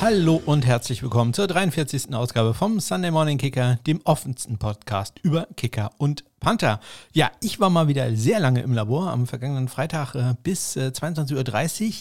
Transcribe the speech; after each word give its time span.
Hallo 0.00 0.40
und 0.46 0.64
herzlich 0.64 1.02
willkommen 1.02 1.34
zur 1.34 1.46
43. 1.46 2.14
Ausgabe 2.14 2.54
vom 2.54 2.80
Sunday 2.80 3.10
Morning 3.10 3.36
Kicker, 3.36 3.78
dem 3.86 4.00
offensten 4.04 4.56
Podcast 4.56 5.18
über 5.22 5.46
Kicker 5.58 5.90
und 5.98 6.24
Panther. 6.40 6.80
Ja, 7.12 7.30
ich 7.42 7.60
war 7.60 7.68
mal 7.68 7.86
wieder 7.86 8.16
sehr 8.16 8.40
lange 8.40 8.62
im 8.62 8.72
Labor 8.72 9.10
am 9.10 9.26
vergangenen 9.26 9.68
Freitag 9.68 10.14
äh, 10.14 10.34
bis 10.42 10.74
äh, 10.74 10.90
22.30 10.94 11.88
Uhr. 11.88 11.94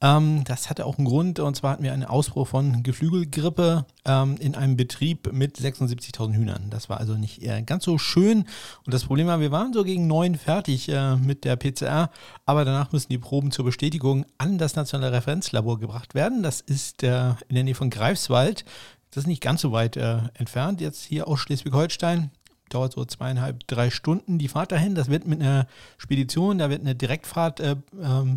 Ähm, 0.00 0.44
das 0.44 0.70
hatte 0.70 0.86
auch 0.86 0.96
einen 0.96 1.08
Grund 1.08 1.40
und 1.40 1.56
zwar 1.56 1.72
hatten 1.72 1.82
wir 1.82 1.92
einen 1.92 2.04
Ausbruch 2.04 2.46
von 2.46 2.84
Geflügelgrippe 2.84 3.84
ähm, 4.04 4.36
in 4.38 4.54
einem 4.54 4.76
Betrieb 4.76 5.32
mit 5.32 5.58
76.000 5.58 6.34
Hühnern. 6.34 6.70
Das 6.70 6.88
war 6.88 7.00
also 7.00 7.14
nicht 7.14 7.42
äh, 7.42 7.62
ganz 7.62 7.84
so 7.84 7.98
schön 7.98 8.44
und 8.86 8.94
das 8.94 9.04
Problem 9.04 9.26
war, 9.26 9.40
wir 9.40 9.50
waren 9.50 9.72
so 9.72 9.82
gegen 9.82 10.06
neun 10.06 10.36
fertig 10.36 10.88
äh, 10.88 11.16
mit 11.16 11.44
der 11.44 11.56
PCR, 11.56 12.10
aber 12.46 12.64
danach 12.64 12.92
müssen 12.92 13.08
die 13.08 13.18
Proben 13.18 13.50
zur 13.50 13.64
Bestätigung 13.64 14.24
an 14.38 14.56
das 14.56 14.76
nationale 14.76 15.12
Referenzlabor 15.12 15.80
gebracht 15.80 16.14
werden. 16.14 16.44
Das 16.44 16.60
ist 16.60 17.02
äh, 17.02 17.30
in 17.48 17.56
der 17.56 17.64
Nähe 17.64 17.74
von 17.74 17.90
Greifswald. 17.90 18.64
Das 19.10 19.24
ist 19.24 19.28
nicht 19.28 19.42
ganz 19.42 19.60
so 19.60 19.72
weit 19.72 19.96
äh, 19.96 20.18
entfernt, 20.34 20.80
jetzt 20.80 21.02
hier 21.02 21.26
aus 21.26 21.40
Schleswig-Holstein 21.40 22.30
dauert 22.70 22.92
so 22.92 23.04
zweieinhalb, 23.04 23.66
drei 23.66 23.90
Stunden 23.90 24.38
die 24.38 24.48
Fahrt 24.48 24.72
dahin. 24.72 24.94
Das 24.94 25.10
wird 25.10 25.26
mit 25.26 25.40
einer 25.40 25.66
Spedition, 25.98 26.58
da 26.58 26.70
wird 26.70 26.80
eine 26.80 26.94
Direktfahrt 26.94 27.60
äh, 27.60 27.72
äh, 27.72 27.76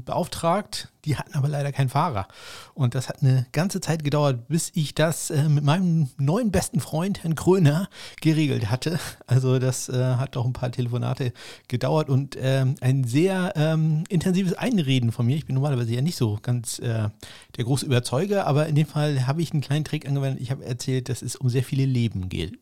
beauftragt. 0.04 0.90
Die 1.06 1.18
hatten 1.18 1.34
aber 1.34 1.50
leider 1.50 1.74
keinen 1.74 1.90
Fahrer. 1.90 2.28
Und 2.74 2.96
das 2.96 3.10
hat 3.10 3.22
eine 3.22 3.46
ganze 3.52 3.82
Zeit 3.82 4.06
gedauert, 4.06 4.48
bis 4.48 4.72
ich 4.74 4.96
das 4.96 5.30
äh, 5.30 5.50
mit 5.50 5.64
meinem 5.64 6.10
neuen 6.18 6.50
besten 6.52 6.80
Freund, 6.80 7.24
Herrn 7.24 7.36
Kröner, 7.36 7.90
geregelt 8.22 8.70
hatte. 8.70 9.00
Also 9.26 9.58
das 9.58 9.90
äh, 9.90 10.16
hat 10.16 10.36
doch 10.36 10.46
ein 10.46 10.54
paar 10.54 10.72
Telefonate 10.72 11.34
gedauert 11.68 12.10
und 12.10 12.38
ähm, 12.40 12.76
ein 12.82 13.04
sehr 13.04 13.54
ähm, 13.56 14.04
intensives 14.10 14.54
Einreden 14.54 15.12
von 15.12 15.26
mir. 15.26 15.36
Ich 15.36 15.46
bin 15.46 15.56
normalerweise 15.56 15.94
ja 15.94 16.02
nicht 16.02 16.18
so 16.18 16.38
ganz 16.42 16.78
äh, 16.80 17.10
der 17.58 17.64
große 17.64 17.86
Überzeuger, 17.86 18.46
aber 18.46 18.68
in 18.68 18.76
dem 18.76 18.86
Fall 18.86 19.26
habe 19.26 19.42
ich 19.42 19.52
einen 19.54 19.62
kleinen 19.62 19.86
Trick 19.86 20.08
angewendet. 20.08 20.42
Ich 20.42 20.52
habe 20.52 20.66
erzählt, 20.66 21.10
dass 21.10 21.22
es 21.22 21.36
um 21.36 21.50
sehr 21.50 21.64
viele 21.64 21.86
Leben 21.86 22.30
geht. 22.30 22.60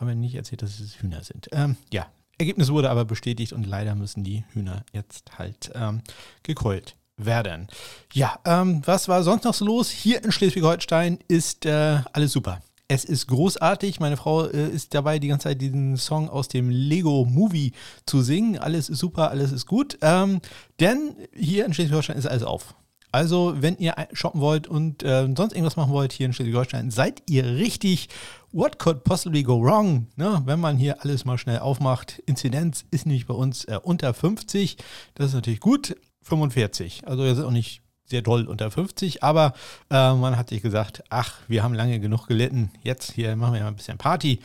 Haben 0.00 0.08
wir 0.08 0.14
nicht 0.14 0.34
erzählt, 0.34 0.62
dass 0.62 0.80
es 0.80 1.02
Hühner 1.02 1.22
sind. 1.22 1.50
Ähm, 1.52 1.76
ja, 1.92 2.06
Ergebnis 2.38 2.70
wurde 2.70 2.88
aber 2.88 3.04
bestätigt 3.04 3.52
und 3.52 3.66
leider 3.66 3.94
müssen 3.94 4.24
die 4.24 4.44
Hühner 4.54 4.82
jetzt 4.94 5.38
halt 5.38 5.70
ähm, 5.74 6.00
gekeult 6.42 6.96
werden. 7.18 7.68
Ja, 8.14 8.38
ähm, 8.46 8.80
was 8.86 9.08
war 9.08 9.22
sonst 9.22 9.44
noch 9.44 9.52
so 9.52 9.66
los? 9.66 9.90
Hier 9.90 10.24
in 10.24 10.32
Schleswig-Holstein 10.32 11.18
ist 11.28 11.66
äh, 11.66 12.00
alles 12.14 12.32
super. 12.32 12.62
Es 12.88 13.04
ist 13.04 13.26
großartig. 13.26 14.00
Meine 14.00 14.16
Frau 14.16 14.46
äh, 14.46 14.70
ist 14.70 14.94
dabei, 14.94 15.18
die 15.18 15.28
ganze 15.28 15.44
Zeit 15.44 15.60
diesen 15.60 15.98
Song 15.98 16.30
aus 16.30 16.48
dem 16.48 16.70
Lego 16.70 17.26
Movie 17.26 17.72
zu 18.06 18.22
singen. 18.22 18.58
Alles 18.58 18.88
ist 18.88 19.00
super, 19.00 19.30
alles 19.30 19.52
ist 19.52 19.66
gut. 19.66 19.98
Ähm, 20.00 20.40
denn 20.80 21.14
hier 21.34 21.66
in 21.66 21.74
Schleswig-Holstein 21.74 22.16
ist 22.16 22.26
alles 22.26 22.42
auf. 22.42 22.74
Also, 23.12 23.54
wenn 23.56 23.76
ihr 23.78 23.94
shoppen 24.12 24.40
wollt 24.40 24.68
und 24.68 25.02
äh, 25.02 25.28
sonst 25.36 25.52
irgendwas 25.52 25.76
machen 25.76 25.92
wollt 25.92 26.12
hier 26.12 26.26
in 26.26 26.32
Schleswig-Holstein, 26.32 26.90
seid 26.90 27.22
ihr 27.28 27.44
richtig. 27.44 28.08
What 28.52 28.78
could 28.78 29.04
possibly 29.04 29.42
go 29.42 29.62
wrong? 29.62 30.08
Ne? 30.16 30.42
Wenn 30.44 30.60
man 30.60 30.76
hier 30.76 31.02
alles 31.02 31.24
mal 31.24 31.38
schnell 31.38 31.60
aufmacht. 31.60 32.20
Inzidenz 32.26 32.84
ist 32.90 33.06
nämlich 33.06 33.26
bei 33.26 33.34
uns 33.34 33.64
äh, 33.64 33.78
unter 33.82 34.12
50. 34.14 34.76
Das 35.14 35.28
ist 35.28 35.34
natürlich 35.34 35.60
gut. 35.60 35.96
45. 36.22 37.06
Also, 37.06 37.24
wir 37.24 37.34
sind 37.34 37.44
auch 37.44 37.50
nicht 37.50 37.82
sehr 38.10 38.22
doll 38.22 38.46
unter 38.46 38.70
50, 38.70 39.22
aber 39.22 39.54
äh, 39.88 40.14
man 40.14 40.36
hat 40.36 40.50
sich 40.50 40.62
gesagt, 40.62 41.02
ach, 41.08 41.38
wir 41.48 41.62
haben 41.62 41.74
lange 41.74 42.00
genug 42.00 42.26
gelitten. 42.26 42.70
Jetzt 42.82 43.12
hier 43.12 43.34
machen 43.36 43.54
wir 43.54 43.60
mal 43.60 43.68
ein 43.68 43.76
bisschen 43.76 43.98
Party. 43.98 44.40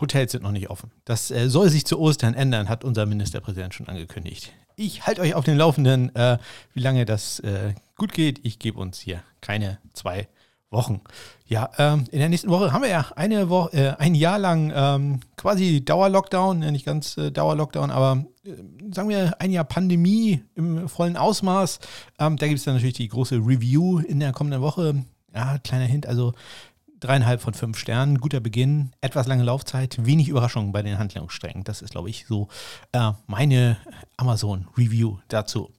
Hotels 0.00 0.32
sind 0.32 0.44
noch 0.44 0.52
nicht 0.52 0.70
offen. 0.70 0.92
Das 1.04 1.30
äh, 1.30 1.50
soll 1.50 1.70
sich 1.70 1.84
zu 1.84 1.98
Ostern 1.98 2.34
ändern, 2.34 2.68
hat 2.68 2.84
unser 2.84 3.04
Ministerpräsident 3.04 3.74
schon 3.74 3.88
angekündigt. 3.88 4.52
Ich 4.80 5.08
halte 5.08 5.22
euch 5.22 5.34
auf 5.34 5.44
den 5.44 5.58
Laufenden, 5.58 6.14
äh, 6.14 6.38
wie 6.72 6.78
lange 6.78 7.04
das 7.04 7.40
äh, 7.40 7.74
gut 7.96 8.12
geht. 8.12 8.38
Ich 8.44 8.60
gebe 8.60 8.78
uns 8.78 9.00
hier 9.00 9.24
keine 9.40 9.80
zwei 9.92 10.28
Wochen. 10.70 11.00
Ja, 11.46 11.68
ähm, 11.78 12.04
in 12.12 12.20
der 12.20 12.28
nächsten 12.28 12.48
Woche 12.48 12.72
haben 12.72 12.82
wir 12.82 12.88
ja 12.88 13.06
eine 13.16 13.48
Woche, 13.48 13.76
äh, 13.76 13.96
ein 13.98 14.14
Jahr 14.14 14.38
lang 14.38 14.72
ähm, 14.72 15.20
quasi 15.36 15.84
Dauerlockdown, 15.84 16.62
ja 16.62 16.70
nicht 16.70 16.86
ganz 16.86 17.16
äh, 17.16 17.32
Dauerlockdown, 17.32 17.90
aber 17.90 18.24
äh, 18.44 18.52
sagen 18.94 19.08
wir 19.08 19.40
ein 19.40 19.50
Jahr 19.50 19.64
Pandemie 19.64 20.44
im 20.54 20.88
vollen 20.88 21.16
Ausmaß. 21.16 21.80
Ähm, 22.20 22.36
da 22.36 22.46
gibt 22.46 22.60
es 22.60 22.64
dann 22.64 22.74
natürlich 22.74 22.94
die 22.94 23.08
große 23.08 23.34
Review 23.34 23.98
in 23.98 24.20
der 24.20 24.30
kommenden 24.30 24.62
Woche. 24.62 25.04
Ja, 25.34 25.58
kleiner 25.58 25.86
Hint, 25.86 26.06
also 26.06 26.34
dreieinhalb 27.00 27.40
von 27.40 27.54
fünf 27.54 27.78
Sternen, 27.78 28.18
guter 28.18 28.40
Beginn, 28.40 28.90
etwas 29.00 29.26
lange 29.26 29.44
Laufzeit, 29.44 30.04
wenig 30.04 30.28
Überraschungen 30.28 30.72
bei 30.72 30.82
den 30.82 30.98
Handlungssträngen. 30.98 31.64
Das 31.64 31.82
ist, 31.82 31.90
glaube 31.90 32.10
ich, 32.10 32.26
so 32.26 32.48
äh, 32.92 33.12
meine 33.26 33.76
Amazon-Review 34.16 35.18
dazu. 35.28 35.70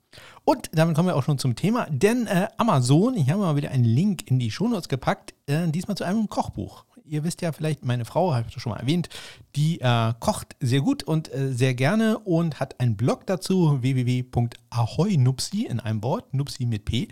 Und 0.44 0.70
damit 0.74 0.96
kommen 0.96 1.08
wir 1.08 1.16
auch 1.16 1.24
schon 1.24 1.38
zum 1.38 1.56
Thema, 1.56 1.88
denn 1.90 2.26
äh, 2.26 2.48
Amazon, 2.58 3.16
ich 3.16 3.30
habe 3.30 3.42
mal 3.42 3.56
wieder 3.56 3.72
einen 3.72 3.84
Link 3.84 4.30
in 4.30 4.40
die 4.40 4.50
Shownotes 4.50 4.90
gepackt, 4.90 5.36
äh, 5.46 5.68
diesmal 5.68 5.96
zu 5.96 6.04
einem 6.04 6.28
Kochbuch. 6.28 6.86
Ihr 7.06 7.24
wisst 7.24 7.42
ja 7.42 7.52
vielleicht, 7.52 7.84
meine 7.84 8.06
Frau, 8.06 8.34
habe 8.34 8.46
ich 8.48 8.54
das 8.54 8.62
schon 8.62 8.72
mal 8.72 8.80
erwähnt, 8.80 9.10
die 9.56 9.82
äh, 9.82 10.14
kocht 10.20 10.56
sehr 10.60 10.82
gut 10.82 11.02
und 11.04 11.34
äh, 11.34 11.52
sehr 11.54 11.74
gerne 11.74 12.20
und 12.20 12.60
hat 12.60 12.80
einen 12.80 12.98
Blog 12.98 13.26
dazu, 13.26 13.82
www.ahoynupsi 13.82 15.66
in 15.66 15.80
einem 15.80 16.04
Wort, 16.04 16.34
Nupsi 16.34 16.66
mit 16.66 16.86
P 16.86 17.08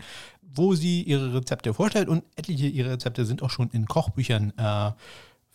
wo 0.57 0.75
sie 0.75 1.03
ihre 1.03 1.33
Rezepte 1.33 1.73
vorstellt 1.73 2.09
und 2.09 2.23
etliche 2.35 2.67
ihrer 2.67 2.91
Rezepte 2.91 3.25
sind 3.25 3.43
auch 3.43 3.49
schon 3.49 3.69
in 3.71 3.87
Kochbüchern 3.87 4.53
äh, 4.57 4.91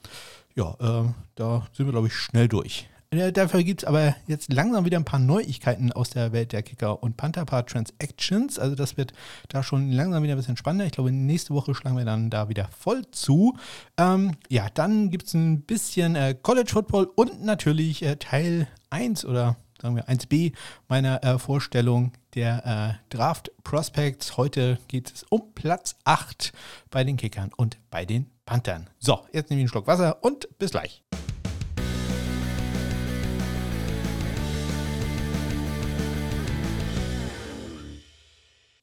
ja, 0.55 0.77
äh, 0.78 1.09
da 1.34 1.67
sind 1.72 1.87
wir, 1.87 1.93
glaube 1.93 2.06
ich, 2.06 2.15
schnell 2.15 2.47
durch. 2.47 2.89
Äh, 3.11 3.33
dafür 3.33 3.65
gibt 3.65 3.83
es 3.83 3.89
aber 3.89 4.15
jetzt 4.28 4.53
langsam 4.53 4.84
wieder 4.84 4.97
ein 4.97 5.05
paar 5.05 5.19
Neuigkeiten 5.19 5.91
aus 5.91 6.11
der 6.11 6.33
Welt 6.33 6.53
der 6.53 6.62
Kicker 6.62 7.03
und 7.03 7.17
Panther, 7.17 7.41
ein 7.41 7.47
paar 7.47 7.67
Transactions. 7.67 8.61
Also 8.61 8.77
das 8.77 8.97
wird 8.97 9.12
da 9.49 9.65
schon 9.65 9.91
langsam 9.91 10.23
wieder 10.23 10.34
ein 10.34 10.38
bisschen 10.38 10.56
spannender. 10.56 10.87
Ich 10.87 10.93
glaube, 10.93 11.11
nächste 11.11 11.53
Woche 11.55 11.75
schlagen 11.75 11.97
wir 11.97 12.05
dann 12.05 12.31
da 12.31 12.49
wieder 12.49 12.69
voll 12.78 13.03
zu. 13.11 13.56
Ähm, 13.97 14.37
ja, 14.49 14.69
dann 14.73 15.11
gibt 15.11 15.27
es 15.27 15.34
ein 15.34 15.62
bisschen 15.62 16.15
äh, 16.15 16.37
College 16.41 16.71
Football 16.73 17.11
und 17.17 17.44
natürlich 17.44 18.03
äh, 18.03 18.17
Teil 18.17 18.69
1 18.91 19.25
oder 19.25 19.56
sagen 19.81 19.97
wir 19.97 20.09
1b 20.09 20.53
meiner 20.88 21.22
äh, 21.25 21.38
Vorstellung 21.38 22.12
der 22.34 22.98
äh, 23.10 23.14
Draft 23.14 23.50
Prospects. 23.64 24.37
Heute 24.37 24.78
geht 24.88 25.12
es 25.12 25.25
um 25.25 25.53
Platz 25.54 25.97
8 26.04 26.52
bei 26.90 27.05
den 27.05 27.17
Kickern 27.17 27.50
und 27.56 27.78
bei 27.90 28.05
den 28.05 28.31
Panthern. 28.44 28.88
So, 28.99 29.20
jetzt 29.32 29.50
nehme 29.50 29.61
ich 29.61 29.64
einen 29.64 29.69
Schluck 29.69 29.87
Wasser 29.87 30.23
und 30.23 30.49
bis 30.58 30.70
gleich. 30.70 31.02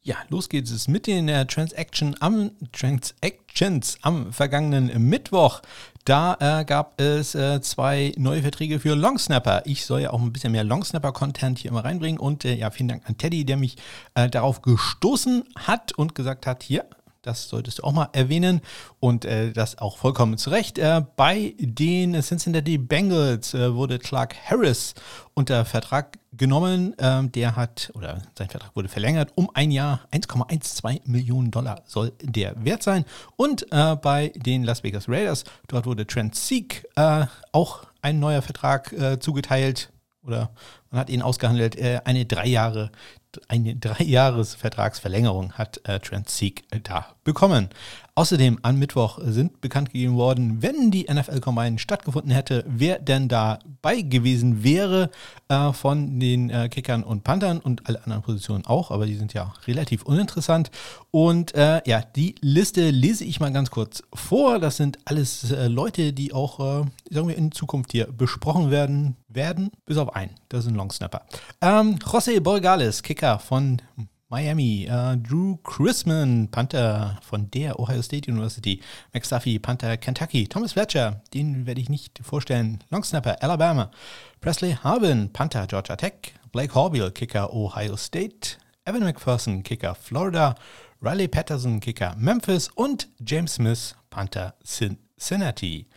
Ja, 0.06 0.18
los 0.28 0.50
geht 0.50 0.70
es 0.70 0.90
mit 0.90 1.08
den 1.08 1.30
äh, 1.30 1.46
Transaction 1.46 2.14
am, 2.20 2.52
Transactions 2.74 3.98
am 4.02 4.34
vergangenen 4.34 5.08
Mittwoch. 5.08 5.62
Da 6.04 6.36
äh, 6.42 6.66
gab 6.66 7.00
es 7.00 7.36
äh, 7.36 7.62
zwei 7.62 8.12
neue 8.18 8.42
Verträge 8.42 8.82
für 8.82 8.96
Longsnapper. 8.96 9.62
Ich 9.64 9.86
soll 9.86 10.02
ja 10.02 10.10
auch 10.12 10.22
ein 10.22 10.34
bisschen 10.34 10.52
mehr 10.52 10.66
Longsnapper-Content 10.66 11.60
hier 11.60 11.72
immer 11.72 11.86
reinbringen. 11.86 12.20
Und 12.20 12.44
äh, 12.44 12.56
ja, 12.56 12.70
vielen 12.70 12.90
Dank 12.90 13.04
an 13.08 13.18
Teddy, 13.18 13.46
der 13.46 13.56
mich 13.56 13.78
äh, 14.16 14.30
darauf 14.30 14.62
gestoßen 14.62 15.46
hat 15.56 15.94
und 15.94 16.16
gesagt 16.16 16.48
hat, 16.48 16.64
hier, 16.64 16.86
das 17.24 17.48
solltest 17.48 17.80
du 17.80 17.84
auch 17.84 17.94
mal 17.94 18.10
erwähnen 18.12 18.62
und 19.00 19.26
äh, 19.26 19.52
das 19.52 19.78
auch 19.80 19.98
vollkommen 19.98 20.38
zu 20.38 20.50
Recht. 20.50 20.78
Äh, 20.78 21.02
bei 21.16 21.56
den 21.58 22.22
Cincinnati 22.22 22.78
Bengals 22.78 23.54
äh, 23.54 23.74
wurde 23.74 23.98
Clark 23.98 24.36
Harris 24.46 24.94
unter 25.34 25.66
Vertrag 25.66 26.20
genommen. 26.34 26.94
Ähm, 27.00 27.32
der 27.32 27.56
hat, 27.56 27.92
oder 27.96 28.22
sein 28.38 28.50
Vertrag 28.50 28.76
wurde 28.76 28.90
verlängert 28.90 29.32
um 29.36 29.50
ein 29.54 29.72
Jahr. 29.72 30.02
1,12 30.12 31.02
Millionen 31.06 31.50
Dollar 31.50 31.82
soll 31.86 32.12
der 32.22 32.62
wert 32.64 32.84
sein. 32.84 33.06
Und 33.38 33.72
äh, 33.72 33.96
bei 33.96 34.34
den 34.36 34.64
Las 34.64 34.84
Vegas 34.84 35.08
Raiders, 35.08 35.46
dort 35.68 35.86
wurde 35.86 36.06
Trent 36.06 36.36
Sieg 36.36 36.86
äh, 36.96 37.26
auch 37.54 37.86
ein 38.02 38.20
neuer 38.20 38.42
Vertrag 38.42 38.92
äh, 38.92 39.20
zugeteilt. 39.20 39.92
Oder 40.24 40.52
man 40.90 41.02
hat 41.02 41.10
ihn 41.10 41.22
ausgehandelt, 41.22 41.78
eine 42.06 42.26
drei 42.26 42.48
Jahre 42.48 42.92
eine 43.48 43.76
Dreijahresvertragsverlängerung 43.76 45.54
hat 45.54 45.82
äh, 45.86 46.00
Trent 46.00 46.30
äh, 46.42 46.52
da 46.82 47.08
bekommen. 47.24 47.70
Außerdem 48.16 48.60
am 48.62 48.78
Mittwoch 48.78 49.18
sind 49.24 49.60
bekannt 49.60 49.92
gegeben 49.92 50.18
worden, 50.18 50.62
wenn 50.62 50.92
die 50.92 51.08
NFL 51.12 51.40
Combine 51.40 51.80
stattgefunden 51.80 52.32
hätte, 52.32 52.64
wer 52.68 53.00
denn 53.00 53.28
dabei 53.28 54.02
gewesen 54.02 54.64
wäre 54.64 55.10
äh, 55.48 55.74
von 55.74 56.20
den 56.20 56.52
äh, 56.52 56.70
Kickern 56.70 57.04
und 57.04 57.24
Panthern 57.24 57.60
und 57.60 57.88
alle 57.88 58.04
anderen 58.04 58.22
Positionen 58.22 58.68
auch, 58.68 58.92
aber 58.92 59.08
die 59.08 59.16
sind 59.16 59.34
ja 59.34 59.52
relativ 59.66 60.04
uninteressant. 60.04 60.70
Und 61.10 61.56
äh, 61.56 61.82
ja, 61.88 62.04
die 62.16 62.36
Liste 62.42 62.92
lese 62.92 63.24
ich 63.24 63.40
mal 63.40 63.52
ganz 63.52 63.72
kurz 63.72 64.04
vor. 64.14 64.60
Das 64.60 64.78
sind 64.78 65.00
alles 65.06 65.52
äh, 65.52 65.68
Leute, 65.68 66.14
die 66.14 66.34
auch, 66.34 66.60
äh, 66.60 66.86
sagen 67.10 67.28
wir, 67.28 67.36
in 67.36 67.52
Zukunft 67.52 67.94
hier 67.94 68.06
besprochen 68.06 68.70
werden, 68.70 69.16
werden, 69.28 69.72
bis 69.88 69.98
auf 69.98 70.16
einen. 70.16 70.36
Das 70.50 70.66
ist 70.66 70.70
ein 70.70 70.76
Longsnapper. 70.76 71.24
Ähm, 71.62 71.96
José 71.96 72.40
Borgales, 72.40 73.02
Kicker 73.02 73.23
von 73.40 73.82
Miami, 74.30 74.88
uh, 74.90 75.16
Drew 75.16 75.58
Chrisman, 75.64 76.50
Panther 76.50 77.20
von 77.22 77.50
der 77.52 77.80
Ohio 77.80 78.02
State 78.02 78.30
University, 78.30 78.82
McStuffy, 79.14 79.60
Panther 79.60 79.98
Kentucky, 79.98 80.48
Thomas 80.48 80.74
Fletcher, 80.74 81.22
den 81.34 81.66
werde 81.66 81.82
ich 81.82 81.90
nicht 81.90 82.20
vorstellen, 82.24 82.84
Longsnapper 82.90 83.42
Alabama, 83.42 83.92
Presley 84.42 84.74
Harvin, 84.84 85.32
Panther 85.32 85.68
Georgia 85.68 85.96
Tech, 85.96 86.34
Blake 86.52 86.74
Horbiel, 86.76 87.12
Kicker 87.12 87.54
Ohio 87.54 87.96
State, 87.96 88.58
Evan 88.86 89.04
McPherson, 89.04 89.64
Kicker 89.64 89.96
Florida, 89.96 90.56
Riley 91.00 91.28
Patterson, 91.28 91.80
Kicker 91.80 92.16
Memphis. 92.18 92.70
Und 92.76 93.10
James 93.20 93.54
Smith, 93.54 93.96
Panther 94.10 94.56
Cincinnati. 94.66 95.88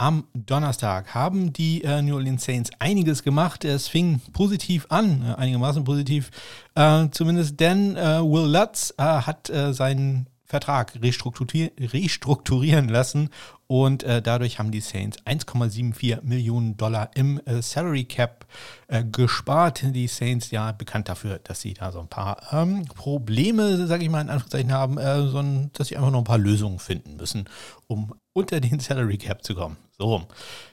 Am 0.00 0.28
Donnerstag 0.32 1.12
haben 1.12 1.52
die 1.52 1.82
äh, 1.82 2.00
New 2.02 2.14
Orleans 2.14 2.44
Saints 2.44 2.70
einiges 2.78 3.24
gemacht. 3.24 3.64
Es 3.64 3.88
fing 3.88 4.20
positiv 4.32 4.86
an, 4.90 5.24
äh, 5.26 5.34
einigermaßen 5.34 5.82
positiv 5.82 6.30
äh, 6.76 7.08
zumindest, 7.10 7.58
denn 7.58 7.96
äh, 7.96 8.22
Will 8.22 8.48
Lutz 8.48 8.94
äh, 8.96 9.02
hat 9.02 9.50
äh, 9.50 9.74
seinen 9.74 10.28
Vertrag 10.44 10.92
restrukturier 11.02 11.72
restrukturieren 11.80 12.88
lassen 12.88 13.30
und 13.68 14.02
äh, 14.02 14.20
dadurch 14.20 14.58
haben 14.58 14.72
die 14.72 14.80
Saints 14.80 15.18
1,74 15.24 16.22
Millionen 16.22 16.76
Dollar 16.76 17.10
im 17.14 17.40
äh, 17.46 17.62
Salary 17.62 18.04
Cap 18.04 18.46
äh, 18.88 19.04
gespart. 19.04 19.84
Die 19.94 20.08
Saints 20.08 20.50
ja 20.50 20.72
bekannt 20.72 21.08
dafür, 21.08 21.38
dass 21.38 21.60
sie 21.60 21.74
da 21.74 21.92
so 21.92 22.00
ein 22.00 22.08
paar 22.08 22.40
ähm, 22.50 22.86
Probleme, 22.86 23.86
sage 23.86 24.02
ich 24.04 24.10
mal 24.10 24.22
in 24.22 24.30
Anführungszeichen 24.30 24.72
haben, 24.72 24.94
sondern 24.94 25.70
dass 25.74 25.88
sie 25.88 25.96
einfach 25.96 26.10
noch 26.10 26.18
ein 26.18 26.24
paar 26.24 26.38
Lösungen 26.38 26.78
finden 26.78 27.16
müssen, 27.16 27.48
um 27.86 28.14
unter 28.32 28.60
den 28.60 28.80
Salary 28.80 29.18
Cap 29.18 29.44
zu 29.44 29.54
kommen. 29.54 29.76
So. 29.98 30.22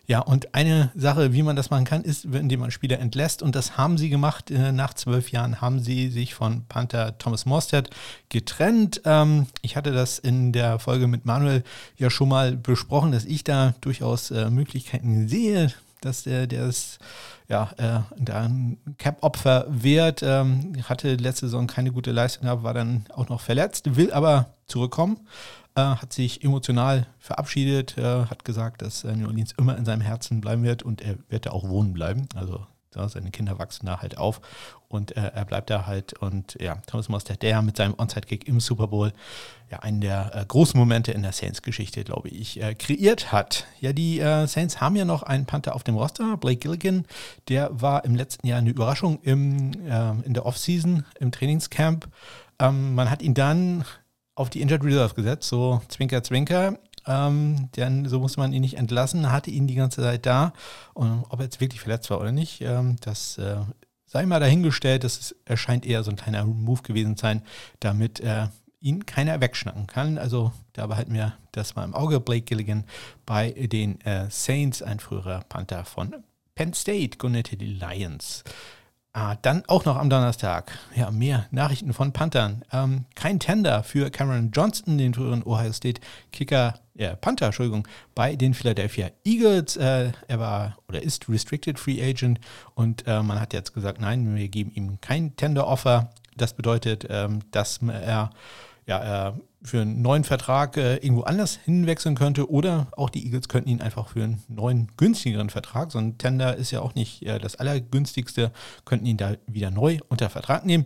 Ja, 0.05 0.19
und 0.19 0.53
eine 0.53 0.91
Sache, 0.93 1.33
wie 1.33 1.41
man 1.41 1.55
das 1.55 1.71
machen 1.71 1.85
kann, 1.85 2.03
ist, 2.03 2.25
indem 2.25 2.59
man 2.59 2.69
Spieler 2.69 2.99
entlässt. 2.99 3.41
Und 3.41 3.55
das 3.55 3.75
haben 3.75 3.97
sie 3.97 4.11
gemacht. 4.11 4.51
Äh, 4.51 4.71
nach 4.71 4.93
zwölf 4.93 5.31
Jahren 5.31 5.61
haben 5.61 5.79
sie 5.79 6.09
sich 6.09 6.35
von 6.35 6.67
Panther 6.67 7.17
Thomas 7.17 7.47
Morstead 7.47 7.89
getrennt. 8.29 9.01
Ähm, 9.03 9.47
ich 9.63 9.75
hatte 9.75 9.91
das 9.93 10.19
in 10.19 10.51
der 10.51 10.77
Folge 10.77 11.07
mit 11.07 11.25
Manuel 11.25 11.63
ja 11.97 12.11
schon 12.11 12.29
mal 12.29 12.55
besprochen, 12.55 12.84
dass 13.11 13.25
ich 13.25 13.43
da 13.43 13.73
durchaus 13.81 14.31
äh, 14.31 14.49
Möglichkeiten 14.49 15.27
sehe, 15.27 15.71
dass 16.01 16.23
der, 16.23 16.47
der 16.47 16.65
ist 16.65 16.99
ja, 17.47 17.71
äh, 17.77 18.01
da 18.17 18.43
ein 18.43 18.77
Cap-Opfer 18.97 19.65
wird, 19.69 20.21
ähm, 20.23 20.73
hatte 20.83 21.15
letzte 21.15 21.47
Saison 21.47 21.67
keine 21.67 21.91
gute 21.91 22.11
Leistung 22.11 22.43
gehabt, 22.43 22.63
war 22.63 22.73
dann 22.73 23.05
auch 23.13 23.29
noch 23.29 23.41
verletzt, 23.41 23.95
will 23.95 24.11
aber 24.11 24.47
zurückkommen 24.67 25.19
äh, 25.75 25.81
hat 25.81 26.13
sich 26.13 26.43
emotional 26.43 27.07
verabschiedet, 27.19 27.97
äh, 27.97 28.25
hat 28.25 28.45
gesagt, 28.45 28.81
dass 28.81 29.03
äh, 29.03 29.15
New 29.15 29.27
Orleans 29.27 29.53
immer 29.57 29.77
in 29.77 29.85
seinem 29.85 30.01
Herzen 30.01 30.41
bleiben 30.41 30.63
wird 30.63 30.83
und 30.83 31.01
er 31.01 31.17
wird 31.29 31.45
da 31.45 31.51
auch 31.51 31.67
wohnen 31.67 31.93
bleiben. 31.93 32.27
Also 32.33 32.65
ja, 32.95 33.07
seine 33.09 33.31
Kinder 33.31 33.59
wachsen 33.59 33.85
da 33.85 34.01
halt 34.01 34.17
auf 34.17 34.41
und 34.87 35.15
äh, 35.15 35.31
er 35.33 35.45
bleibt 35.45 35.69
da 35.69 35.85
halt. 35.85 36.13
Und 36.13 36.57
ja, 36.59 36.77
Thomas 36.87 37.09
Mostert, 37.09 37.41
der 37.41 37.61
mit 37.61 37.77
seinem 37.77 37.95
Onside-Kick 37.97 38.47
im 38.47 38.59
Super 38.59 38.87
Bowl 38.87 39.13
ja 39.69 39.79
einen 39.79 40.01
der 40.01 40.31
äh, 40.33 40.45
großen 40.45 40.79
Momente 40.79 41.11
in 41.11 41.21
der 41.23 41.31
Saints-Geschichte, 41.31 42.03
glaube 42.03 42.29
ich, 42.29 42.61
äh, 42.61 42.75
kreiert 42.75 43.31
hat. 43.31 43.65
Ja, 43.79 43.93
die 43.93 44.19
äh, 44.19 44.47
Saints 44.47 44.81
haben 44.81 44.95
ja 44.95 45.05
noch 45.05 45.23
einen 45.23 45.45
Panther 45.45 45.75
auf 45.75 45.83
dem 45.83 45.95
Roster, 45.95 46.37
Blake 46.37 46.57
Gilligan. 46.57 47.05
Der 47.49 47.69
war 47.71 48.05
im 48.05 48.15
letzten 48.15 48.47
Jahr 48.47 48.59
eine 48.59 48.69
Überraschung 48.69 49.19
im, 49.23 49.71
äh, 49.87 50.11
in 50.25 50.33
der 50.33 50.45
Offseason, 50.45 51.05
im 51.19 51.31
Trainingscamp. 51.31 52.07
Ähm, 52.59 52.95
man 52.95 53.09
hat 53.09 53.21
ihn 53.21 53.33
dann 53.33 53.85
auf 54.35 54.49
die 54.49 54.61
Injured 54.61 54.83
Reserve 54.83 55.15
gesetzt, 55.15 55.47
so 55.47 55.81
Zwinker, 55.87 56.21
Zwinker. 56.21 56.77
Ähm, 57.07 57.69
denn 57.75 58.07
so 58.07 58.19
musste 58.19 58.39
man 58.39 58.53
ihn 58.53 58.61
nicht 58.61 58.77
entlassen, 58.77 59.31
hatte 59.31 59.51
ihn 59.51 59.67
die 59.67 59.75
ganze 59.75 60.01
Zeit 60.01 60.25
da. 60.25 60.53
Und 60.93 61.25
ob 61.29 61.39
er 61.39 61.45
jetzt 61.45 61.61
wirklich 61.61 61.81
verletzt 61.81 62.09
war 62.09 62.19
oder 62.19 62.31
nicht, 62.31 62.61
ähm, 62.61 62.95
das 63.01 63.37
äh, 63.37 63.57
sei 64.05 64.25
mal 64.25 64.39
dahingestellt. 64.39 65.03
Das 65.03 65.35
erscheint 65.45 65.85
eher 65.85 66.03
so 66.03 66.11
ein 66.11 66.17
kleiner 66.17 66.45
Move 66.45 66.81
gewesen 66.81 67.15
sein, 67.17 67.41
damit 67.79 68.19
äh, 68.19 68.47
ihn 68.79 69.05
keiner 69.05 69.41
wegschnacken 69.41 69.87
kann. 69.87 70.17
Also 70.17 70.51
da 70.73 70.87
behalten 70.87 71.13
wir 71.13 71.33
das 71.51 71.75
mal 71.75 71.83
im 71.83 71.93
Auge. 71.93 72.19
Blake 72.19 72.43
Gilligan 72.43 72.85
bei 73.25 73.51
den 73.51 73.99
äh, 74.01 74.29
Saints, 74.29 74.81
ein 74.81 74.99
früherer 74.99 75.41
Panther 75.49 75.85
von 75.85 76.15
Penn 76.53 76.73
State, 76.73 77.17
gründete 77.17 77.57
die 77.57 77.73
Lions. 77.73 78.43
Ah, 79.17 79.37
dann 79.41 79.63
auch 79.67 79.85
noch 79.85 79.95
am 79.95 80.09
Donnerstag. 80.09 80.77
Ja, 80.93 81.09
mehr 81.09 81.45
Nachrichten 81.49 81.93
von 81.93 82.11
Panthern. 82.11 82.65
Ähm, 82.73 83.05
kein 83.15 83.39
Tender 83.39 83.81
für 83.81 84.09
Cameron 84.09 84.51
Johnston, 84.51 84.97
den 84.97 85.13
früheren 85.13 85.41
Ohio 85.41 85.71
State 85.71 86.01
Kicker, 86.33 86.81
äh, 86.97 87.15
Panther, 87.15 87.45
Entschuldigung, 87.45 87.87
bei 88.13 88.35
den 88.35 88.53
Philadelphia 88.53 89.11
Eagles. 89.23 89.77
Äh, 89.77 90.11
er 90.27 90.39
war 90.41 90.77
oder 90.89 91.01
ist 91.01 91.29
Restricted 91.29 91.79
Free 91.79 92.03
Agent 92.03 92.41
und 92.73 93.07
äh, 93.07 93.23
man 93.23 93.39
hat 93.39 93.53
jetzt 93.53 93.73
gesagt, 93.73 94.01
nein, 94.01 94.35
wir 94.35 94.49
geben 94.49 94.73
ihm 94.75 94.99
kein 94.99 95.33
Tender-Offer. 95.37 96.09
Das 96.35 96.53
bedeutet, 96.53 97.07
ähm, 97.09 97.39
dass 97.51 97.79
er 97.81 98.31
ja, 98.87 99.35
für 99.65 99.81
einen 99.81 100.01
neuen 100.01 100.23
Vertrag 100.23 100.77
äh, 100.77 100.95
irgendwo 100.97 101.23
anders 101.23 101.59
hinwechseln 101.65 102.15
könnte 102.15 102.49
oder 102.49 102.87
auch 102.95 103.09
die 103.09 103.25
Eagles 103.25 103.49
könnten 103.49 103.69
ihn 103.69 103.81
einfach 103.81 104.09
für 104.09 104.23
einen 104.23 104.43
neuen, 104.47 104.91
günstigeren 104.97 105.49
Vertrag, 105.49 105.91
so 105.91 105.97
ein 105.97 106.17
Tender 106.17 106.55
ist 106.55 106.71
ja 106.71 106.81
auch 106.81 106.95
nicht 106.95 107.23
äh, 107.23 107.39
das 107.39 107.55
allergünstigste, 107.55 108.51
könnten 108.85 109.05
ihn 109.05 109.17
da 109.17 109.35
wieder 109.47 109.71
neu 109.71 109.99
unter 110.09 110.29
Vertrag 110.29 110.65
nehmen. 110.65 110.85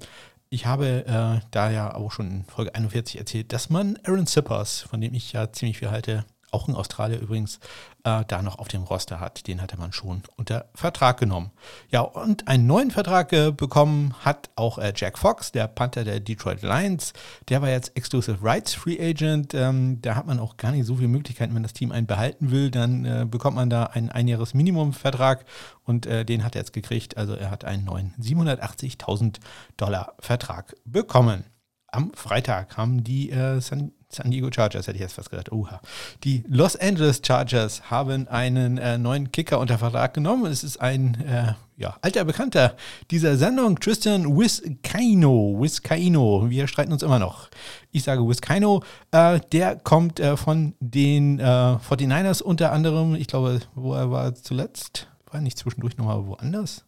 Ich 0.49 0.65
habe 0.65 1.05
äh, 1.05 1.45
da 1.51 1.69
ja 1.69 1.93
auch 1.93 2.11
schon 2.11 2.31
in 2.31 2.43
Folge 2.45 2.73
41 2.73 3.19
erzählt, 3.19 3.53
dass 3.53 3.69
man 3.69 3.99
Aaron 4.03 4.25
Zippers, 4.25 4.81
von 4.81 4.99
dem 4.99 5.13
ich 5.13 5.33
ja 5.33 5.51
ziemlich 5.51 5.77
viel 5.77 5.91
halte, 5.91 6.25
auch 6.51 6.67
in 6.67 6.75
Australien 6.75 7.21
übrigens, 7.21 7.59
äh, 8.03 8.23
da 8.27 8.41
noch 8.41 8.59
auf 8.59 8.67
dem 8.67 8.83
Roster 8.83 9.19
hat. 9.19 9.47
Den 9.47 9.61
hatte 9.61 9.77
man 9.77 9.91
schon 9.91 10.23
unter 10.35 10.69
Vertrag 10.73 11.19
genommen. 11.19 11.51
Ja, 11.89 12.01
und 12.01 12.47
einen 12.47 12.67
neuen 12.67 12.91
Vertrag 12.91 13.33
äh, 13.33 13.51
bekommen 13.51 14.13
hat 14.19 14.49
auch 14.55 14.77
äh, 14.77 14.93
Jack 14.95 15.17
Fox, 15.17 15.51
der 15.51 15.67
Panther 15.67 16.03
der 16.03 16.19
Detroit 16.19 16.61
Lions. 16.61 17.13
Der 17.49 17.61
war 17.61 17.69
jetzt 17.69 17.95
Exclusive 17.95 18.37
Rights 18.41 18.73
Free 18.73 18.99
Agent. 18.99 19.53
Ähm, 19.53 20.01
da 20.01 20.15
hat 20.15 20.27
man 20.27 20.39
auch 20.39 20.57
gar 20.57 20.71
nicht 20.71 20.85
so 20.85 20.95
viele 20.95 21.07
Möglichkeiten, 21.07 21.55
wenn 21.55 21.63
das 21.63 21.73
Team 21.73 21.91
einen 21.91 22.07
behalten 22.07 22.51
will, 22.51 22.71
dann 22.71 23.05
äh, 23.05 23.25
bekommt 23.29 23.55
man 23.55 23.69
da 23.69 23.85
einen 23.85 24.09
einjähriges 24.09 24.53
Minimumvertrag 24.53 25.45
und 25.83 26.05
äh, 26.05 26.25
den 26.25 26.43
hat 26.43 26.55
er 26.55 26.61
jetzt 26.61 26.73
gekriegt. 26.73 27.17
Also 27.17 27.33
er 27.33 27.51
hat 27.51 27.65
einen 27.65 27.85
neuen 27.85 28.13
780.000 28.19 29.37
Dollar 29.77 30.13
Vertrag 30.19 30.75
bekommen. 30.85 31.45
Am 31.87 32.11
Freitag 32.13 32.77
haben 32.77 33.03
die 33.03 33.31
äh, 33.31 33.59
San 33.61 33.91
San 34.11 34.31
Diego 34.31 34.49
Chargers, 34.51 34.87
hätte 34.87 34.95
ich 34.95 35.01
jetzt 35.01 35.13
fast 35.13 35.29
gesagt. 35.29 35.51
Oha. 35.51 35.81
Die 36.23 36.43
Los 36.47 36.75
Angeles 36.75 37.21
Chargers 37.23 37.91
haben 37.91 38.27
einen 38.27 38.79
äh, 38.79 38.97
neuen 38.97 39.31
Kicker 39.31 39.59
unter 39.59 39.77
Vertrag 39.77 40.15
genommen. 40.15 40.51
Es 40.51 40.63
ist 40.63 40.81
ein 40.81 41.15
äh, 41.25 41.53
ja, 41.77 41.95
alter 42.01 42.25
Bekannter 42.25 42.75
dieser 43.11 43.37
Sendung, 43.37 43.79
Tristan 43.79 44.35
Wiskaino. 44.35 45.57
Wiskaino, 45.59 46.49
wir 46.49 46.67
streiten 46.67 46.91
uns 46.91 47.03
immer 47.03 47.19
noch. 47.19 47.49
Ich 47.91 48.03
sage 48.03 48.27
Wiskaino. 48.27 48.83
Äh, 49.11 49.41
der 49.51 49.75
kommt 49.75 50.19
äh, 50.19 50.35
von 50.35 50.73
den 50.79 51.39
49ers 51.39 52.41
äh, 52.41 52.43
unter 52.43 52.71
anderem. 52.71 53.13
Ich 53.13 53.27
glaube, 53.27 53.59
wo 53.75 53.93
er 53.93 54.09
war 54.09 54.33
zuletzt. 54.33 55.07
War 55.31 55.39
nicht 55.39 55.59
zwischendurch 55.59 55.97
nochmal 55.97 56.25
woanders? 56.25 56.83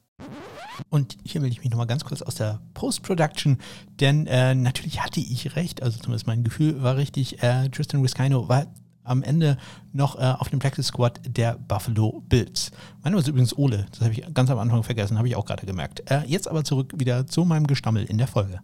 Und 0.90 1.18
hier 1.24 1.42
will 1.42 1.52
ich 1.52 1.60
mich 1.60 1.70
nochmal 1.70 1.88
ganz 1.88 2.04
kurz 2.04 2.22
aus 2.22 2.36
der 2.36 2.60
Post-Production, 2.74 3.58
denn 4.00 4.28
äh, 4.28 4.56
natürlich 4.56 5.02
hatte 5.02 5.20
ich 5.20 5.56
recht, 5.56 5.84
also 5.84 6.00
zumindest 6.00 6.28
mein 6.28 6.44
Gefühl 6.44 6.82
war 6.84 6.98
richtig, 6.98 7.42
äh, 7.44 7.70
Tristan 7.70 8.04
Wiskino 8.04 8.48
war 8.50 8.68
am 9.04 9.24
Ende 9.24 9.58
noch 9.94 10.16
äh, 10.18 10.34
auf 10.38 10.50
dem 10.50 10.60
Practice 10.60 10.88
Squad 10.88 11.20
der 11.26 11.58
Buffalo 11.58 12.24
Bills. 12.28 12.72
Mein 13.04 13.14
Name 13.14 13.22
ist 13.22 13.28
übrigens 13.28 13.58
Ole, 13.58 13.86
das 13.92 14.02
habe 14.02 14.14
ich 14.14 14.34
ganz 14.34 14.50
am 14.50 14.60
Anfang 14.60 14.84
vergessen, 14.84 15.18
habe 15.18 15.28
ich 15.28 15.36
auch 15.36 15.46
gerade 15.46 15.66
gemerkt. 15.66 16.10
Äh, 16.10 16.22
jetzt 16.28 16.48
aber 16.48 16.64
zurück 16.64 16.94
wieder 16.96 17.26
zu 17.28 17.46
meinem 17.46 17.68
Gestammel 17.68 18.06
in 18.06 18.18
der 18.18 18.28
Folge. 18.28 18.62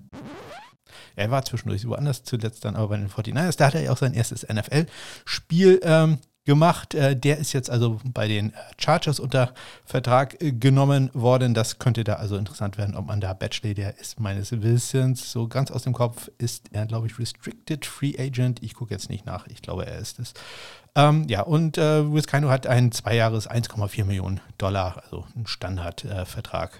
er 1.15 1.31
war 1.31 1.43
zwischendurch 1.43 1.87
woanders 1.87 2.23
zuletzt 2.23 2.65
dann 2.65 2.75
aber 2.75 2.89
bei 2.89 2.97
den 2.97 3.09
49ers. 3.09 3.57
Da 3.57 3.67
hat 3.67 3.75
er 3.75 3.91
auch 3.91 3.97
sein 3.97 4.13
erstes 4.13 4.47
NFL-Spiel 4.47 5.79
ähm, 5.83 6.19
gemacht. 6.47 6.95
Äh, 6.95 7.15
der 7.15 7.37
ist 7.37 7.53
jetzt 7.53 7.69
also 7.69 7.99
bei 8.03 8.27
den 8.27 8.51
äh, 8.51 8.55
Chargers 8.79 9.19
unter 9.19 9.53
Vertrag 9.85 10.41
äh, 10.41 10.51
genommen 10.51 11.11
worden. 11.13 11.53
Das 11.53 11.77
könnte 11.77 12.03
da 12.03 12.13
also 12.13 12.37
interessant 12.37 12.79
werden, 12.79 12.95
ob 12.95 13.05
man 13.05 13.21
da 13.21 13.33
Batchley, 13.33 13.75
der 13.75 13.99
ist 13.99 14.19
meines 14.19 14.51
Wissens 14.63 15.31
so 15.31 15.47
ganz 15.47 15.69
aus 15.69 15.83
dem 15.83 15.93
Kopf, 15.93 16.31
ist 16.39 16.69
er, 16.71 16.87
glaube 16.87 17.05
ich, 17.05 17.19
Restricted 17.19 17.85
Free 17.85 18.15
Agent. 18.17 18.63
Ich 18.63 18.73
gucke 18.73 18.93
jetzt 18.93 19.09
nicht 19.09 19.25
nach. 19.27 19.45
Ich 19.47 19.61
glaube, 19.61 19.85
er 19.85 19.99
ist 19.99 20.17
es. 20.17 20.33
Ähm, 20.95 21.25
ja, 21.27 21.41
und 21.41 21.77
äh, 21.77 22.11
Wiskino 22.11 22.49
hat 22.49 22.65
einen 22.65 22.91
Zweijahres 22.91 23.47
1,4 23.47 24.05
Millionen 24.05 24.39
Dollar, 24.57 25.03
also 25.03 25.25
einen 25.35 25.45
Standardvertrag 25.45 26.71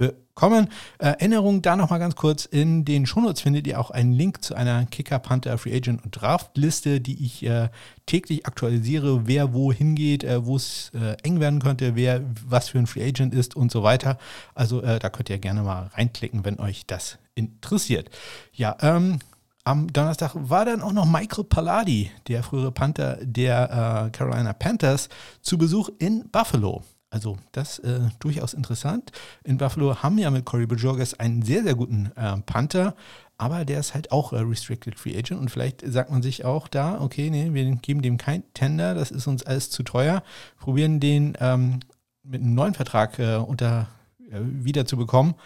äh, 0.00 0.12
bekommen. 0.34 0.68
Erinnerung 0.98 1.62
da 1.62 1.76
nochmal 1.76 1.98
ganz 1.98 2.16
kurz. 2.16 2.44
In 2.44 2.84
den 2.84 3.06
Shownotes 3.06 3.40
findet 3.40 3.66
ihr 3.66 3.80
auch 3.80 3.90
einen 3.90 4.12
Link 4.12 4.42
zu 4.42 4.54
einer 4.54 4.84
Kicker, 4.86 5.18
Panther, 5.18 5.56
Free 5.58 5.76
Agent 5.76 6.04
und 6.04 6.10
Draft 6.10 6.56
Liste, 6.56 7.00
die 7.00 7.24
ich 7.24 7.44
äh, 7.44 7.68
täglich 8.06 8.46
aktualisiere, 8.46 9.26
wer 9.26 9.54
wo 9.54 9.72
hingeht, 9.72 10.24
äh, 10.24 10.44
wo 10.44 10.56
es 10.56 10.90
äh, 10.94 11.16
eng 11.22 11.40
werden 11.40 11.60
könnte, 11.60 11.94
wer 11.94 12.22
was 12.46 12.68
für 12.68 12.78
ein 12.78 12.86
Free 12.86 13.06
Agent 13.06 13.32
ist 13.32 13.54
und 13.54 13.70
so 13.70 13.82
weiter. 13.82 14.18
Also 14.54 14.82
äh, 14.82 14.98
da 14.98 15.08
könnt 15.08 15.30
ihr 15.30 15.38
gerne 15.38 15.62
mal 15.62 15.90
reinklicken, 15.94 16.44
wenn 16.44 16.58
euch 16.58 16.86
das 16.86 17.18
interessiert. 17.34 18.10
Ja, 18.52 18.76
ähm, 18.80 19.20
am 19.64 19.90
Donnerstag 19.92 20.32
war 20.34 20.66
dann 20.66 20.82
auch 20.82 20.92
noch 20.92 21.06
Michael 21.06 21.44
Palladi, 21.44 22.10
der 22.28 22.42
frühere 22.42 22.70
Panther 22.70 23.18
der 23.22 24.06
äh, 24.06 24.10
Carolina 24.10 24.52
Panthers, 24.52 25.08
zu 25.40 25.56
Besuch 25.56 25.88
in 25.98 26.28
Buffalo. 26.30 26.82
Also 27.14 27.38
das 27.52 27.78
äh, 27.78 28.00
durchaus 28.18 28.54
interessant. 28.54 29.12
In 29.44 29.56
Buffalo 29.56 30.02
haben 30.02 30.16
wir 30.16 30.28
mit 30.32 30.44
Corey 30.44 30.66
Bajorges 30.66 31.14
einen 31.14 31.42
sehr, 31.42 31.62
sehr 31.62 31.76
guten 31.76 32.10
äh, 32.16 32.38
Panther, 32.38 32.96
aber 33.38 33.64
der 33.64 33.78
ist 33.78 33.94
halt 33.94 34.10
auch 34.10 34.32
äh, 34.32 34.38
Restricted 34.38 34.98
Free 34.98 35.16
Agent 35.16 35.40
und 35.40 35.48
vielleicht 35.48 35.80
sagt 35.86 36.10
man 36.10 36.22
sich 36.22 36.44
auch 36.44 36.66
da, 36.66 37.00
okay, 37.00 37.30
nee, 37.30 37.54
wir 37.54 37.64
geben 37.76 38.02
dem 38.02 38.16
kein 38.18 38.42
Tender, 38.52 38.96
das 38.96 39.12
ist 39.12 39.28
uns 39.28 39.44
alles 39.44 39.70
zu 39.70 39.84
teuer, 39.84 40.24
probieren 40.58 40.98
den 40.98 41.34
ähm, 41.38 41.78
mit 42.24 42.42
einem 42.42 42.56
neuen 42.56 42.74
Vertrag 42.74 43.16
äh, 43.20 43.36
unter 43.36 43.86
äh, 44.18 44.40
wieder 44.40 44.84
zu 44.84 44.96
bekommen. 44.96 45.36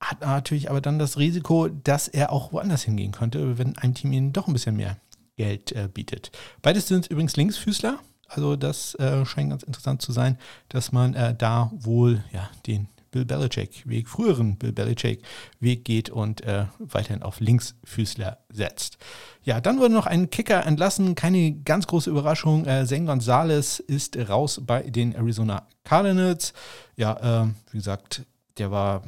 Hat 0.00 0.22
natürlich 0.22 0.70
aber 0.70 0.80
dann 0.80 0.98
das 0.98 1.18
Risiko, 1.18 1.68
dass 1.68 2.08
er 2.08 2.32
auch 2.32 2.54
woanders 2.54 2.84
hingehen 2.84 3.12
könnte, 3.12 3.58
wenn 3.58 3.76
ein 3.76 3.92
Team 3.92 4.14
ihnen 4.14 4.32
doch 4.32 4.46
ein 4.46 4.54
bisschen 4.54 4.76
mehr 4.76 4.96
Geld 5.36 5.72
äh, 5.72 5.90
bietet. 5.92 6.30
Beides 6.62 6.88
sind 6.88 7.08
übrigens 7.08 7.36
Linksfüßler, 7.36 7.98
also 8.30 8.56
das 8.56 8.94
äh, 8.94 9.24
scheint 9.26 9.50
ganz 9.50 9.62
interessant 9.64 10.02
zu 10.02 10.12
sein, 10.12 10.38
dass 10.68 10.92
man 10.92 11.14
äh, 11.14 11.34
da 11.34 11.70
wohl 11.74 12.24
ja, 12.32 12.48
den 12.66 12.88
Bill 13.10 13.24
Belichick-Weg, 13.24 14.08
früheren 14.08 14.56
Bill 14.56 14.72
Belichick-Weg 14.72 15.84
geht 15.84 16.10
und 16.10 16.42
äh, 16.42 16.66
weiterhin 16.78 17.22
auf 17.22 17.40
Linksfüßler 17.40 18.38
setzt. 18.50 18.98
Ja, 19.42 19.60
dann 19.60 19.80
wurde 19.80 19.94
noch 19.94 20.06
ein 20.06 20.30
Kicker 20.30 20.64
entlassen. 20.64 21.16
Keine 21.16 21.52
ganz 21.52 21.88
große 21.88 22.08
Überraschung. 22.08 22.66
Äh, 22.66 22.86
Zen 22.86 23.06
Gonzalez 23.06 23.80
ist 23.80 24.16
raus 24.16 24.60
bei 24.64 24.82
den 24.82 25.12
Arizona 25.12 25.66
Cardinals. 25.82 26.52
Ja, 26.96 27.42
äh, 27.42 27.48
wie 27.72 27.78
gesagt, 27.78 28.22
der 28.58 28.70
war 28.70 29.02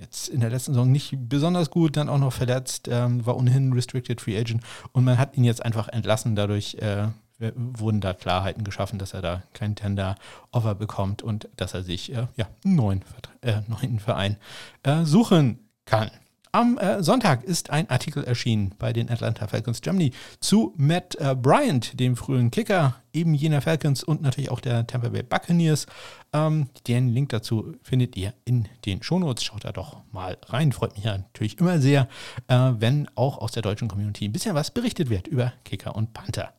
jetzt 0.00 0.28
in 0.28 0.40
der 0.40 0.50
letzten 0.50 0.72
Saison 0.72 0.90
nicht 0.90 1.14
besonders 1.28 1.70
gut, 1.70 1.96
dann 1.96 2.08
auch 2.08 2.18
noch 2.18 2.32
verletzt, 2.32 2.88
ähm, 2.90 3.24
war 3.24 3.36
ohnehin 3.36 3.72
Restricted 3.72 4.20
Free 4.20 4.36
Agent 4.36 4.62
und 4.92 5.04
man 5.04 5.18
hat 5.18 5.36
ihn 5.36 5.44
jetzt 5.44 5.64
einfach 5.64 5.86
entlassen. 5.88 6.34
Dadurch 6.34 6.74
äh, 6.80 7.08
wurden 7.38 8.00
da 8.00 8.12
Klarheiten 8.12 8.64
geschaffen, 8.64 8.98
dass 8.98 9.12
er 9.12 9.22
da 9.22 9.42
kein 9.52 9.74
Tender-Offer 9.74 10.74
bekommt 10.74 11.22
und 11.22 11.48
dass 11.56 11.74
er 11.74 11.82
sich 11.82 12.12
äh, 12.12 12.26
ja, 12.36 12.46
einen 12.64 12.76
neuen, 12.76 13.04
äh, 13.40 13.60
neuen 13.66 13.98
Verein 13.98 14.36
äh, 14.82 15.04
suchen 15.04 15.58
kann. 15.84 16.10
Am 16.54 16.78
äh, 16.78 17.02
Sonntag 17.02 17.42
ist 17.42 17.70
ein 17.70 17.90
Artikel 17.90 18.22
erschienen 18.22 18.76
bei 18.78 18.92
den 18.92 19.10
Atlanta 19.10 19.48
Falcons 19.48 19.80
Germany 19.80 20.12
zu 20.38 20.72
Matt 20.76 21.16
äh, 21.16 21.34
Bryant, 21.34 21.98
dem 21.98 22.14
frühen 22.14 22.52
Kicker 22.52 22.94
eben 23.12 23.34
jener 23.34 23.60
Falcons 23.60 24.04
und 24.04 24.22
natürlich 24.22 24.52
auch 24.52 24.60
der 24.60 24.86
Tampa 24.86 25.08
Bay 25.08 25.24
Buccaneers. 25.24 25.86
Ähm, 26.34 26.68
den 26.88 27.08
Link 27.08 27.28
dazu 27.28 27.76
findet 27.82 28.16
ihr 28.16 28.34
in 28.44 28.68
den 28.84 29.02
Shownotes. 29.02 29.44
Schaut 29.44 29.64
da 29.64 29.70
doch 29.70 30.02
mal 30.10 30.36
rein. 30.46 30.72
Freut 30.72 30.96
mich 30.96 31.04
ja 31.04 31.16
natürlich 31.16 31.60
immer 31.60 31.78
sehr, 31.78 32.08
äh, 32.48 32.72
wenn 32.78 33.08
auch 33.14 33.38
aus 33.38 33.52
der 33.52 33.62
deutschen 33.62 33.86
Community 33.86 34.26
ein 34.26 34.32
bisschen 34.32 34.56
was 34.56 34.72
berichtet 34.72 35.08
wird 35.10 35.28
über 35.28 35.52
Kicker 35.64 35.94
und 35.94 36.12
Panther. 36.12 36.52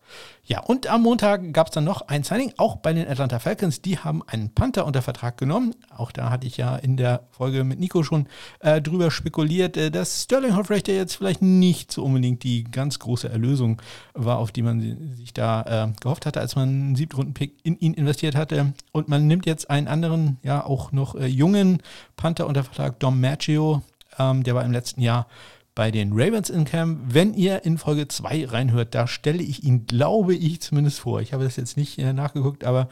Ja, 0.48 0.60
und 0.60 0.86
am 0.88 1.02
Montag 1.02 1.54
gab 1.54 1.68
es 1.68 1.74
dann 1.74 1.86
noch 1.86 2.08
ein 2.08 2.24
Signing, 2.24 2.54
auch 2.58 2.76
bei 2.76 2.94
den 2.94 3.08
Atlanta 3.08 3.40
Falcons. 3.40 3.82
Die 3.82 3.98
haben 3.98 4.22
einen 4.28 4.54
Panther 4.54 4.86
unter 4.86 5.02
Vertrag 5.02 5.38
genommen. 5.38 5.74
Auch 5.96 6.12
da 6.12 6.30
hatte 6.30 6.46
ich 6.46 6.58
ja 6.58 6.76
in 6.76 6.98
der 6.98 7.24
Folge 7.32 7.64
mit 7.64 7.80
Nico 7.80 8.04
schon 8.04 8.28
äh, 8.60 8.80
drüber 8.80 9.10
spekuliert, 9.10 9.76
äh, 9.76 9.90
dass 9.90 10.24
Sterling 10.24 10.56
Hoffrechter 10.56 10.94
jetzt 10.94 11.16
vielleicht 11.16 11.42
nicht 11.42 11.92
so 11.92 12.04
unbedingt 12.04 12.44
die 12.44 12.64
ganz 12.64 13.00
große 13.00 13.28
Erlösung 13.28 13.82
war, 14.14 14.38
auf 14.38 14.52
die 14.52 14.62
man 14.62 15.16
sich 15.16 15.34
da 15.34 15.88
äh, 15.88 15.92
gehofft 16.00 16.28
hatte, 16.28 16.40
als 16.40 16.56
man 16.56 16.70
einen 16.70 16.96
Siebtrunden-Pick 16.96 17.56
in 17.64 17.80
ihn 17.80 17.96
investiert 17.96 18.36
hatte. 18.36 18.74
Und 18.92 19.10
man 19.10 19.26
nimmt 19.26 19.48
jetzt 19.48 19.65
einen 19.70 19.88
anderen, 19.88 20.38
ja 20.44 20.66
auch 20.66 20.92
noch 20.92 21.16
äh, 21.16 21.26
jungen 21.26 21.82
Panther 22.16 22.48
unter 22.48 22.64
Vertrag, 22.64 23.00
Dom 23.00 23.20
Maggio. 23.22 23.82
Ähm, 24.18 24.44
der 24.44 24.56
war 24.56 24.64
im 24.64 24.72
letzten 24.72 25.02
Jahr 25.02 25.28
bei 25.76 25.92
den 25.92 26.14
Ravens 26.14 26.50
in 26.50 26.66
Camp. 26.66 27.00
Wenn 27.14 27.34
ihr 27.34 27.66
in 27.66 27.78
Folge 27.78 28.08
2 28.08 28.48
reinhört, 28.48 28.96
da 28.96 29.08
stelle 29.08 29.44
ich 29.44 29.64
ihn, 29.64 29.86
glaube 29.86 30.34
ich, 30.34 30.62
zumindest 30.62 31.00
vor. 31.00 31.22
Ich 31.22 31.34
habe 31.34 31.44
das 31.44 31.58
jetzt 31.58 31.78
nicht 31.78 31.98
äh, 32.00 32.14
nachgeguckt, 32.14 32.64
aber 32.64 32.90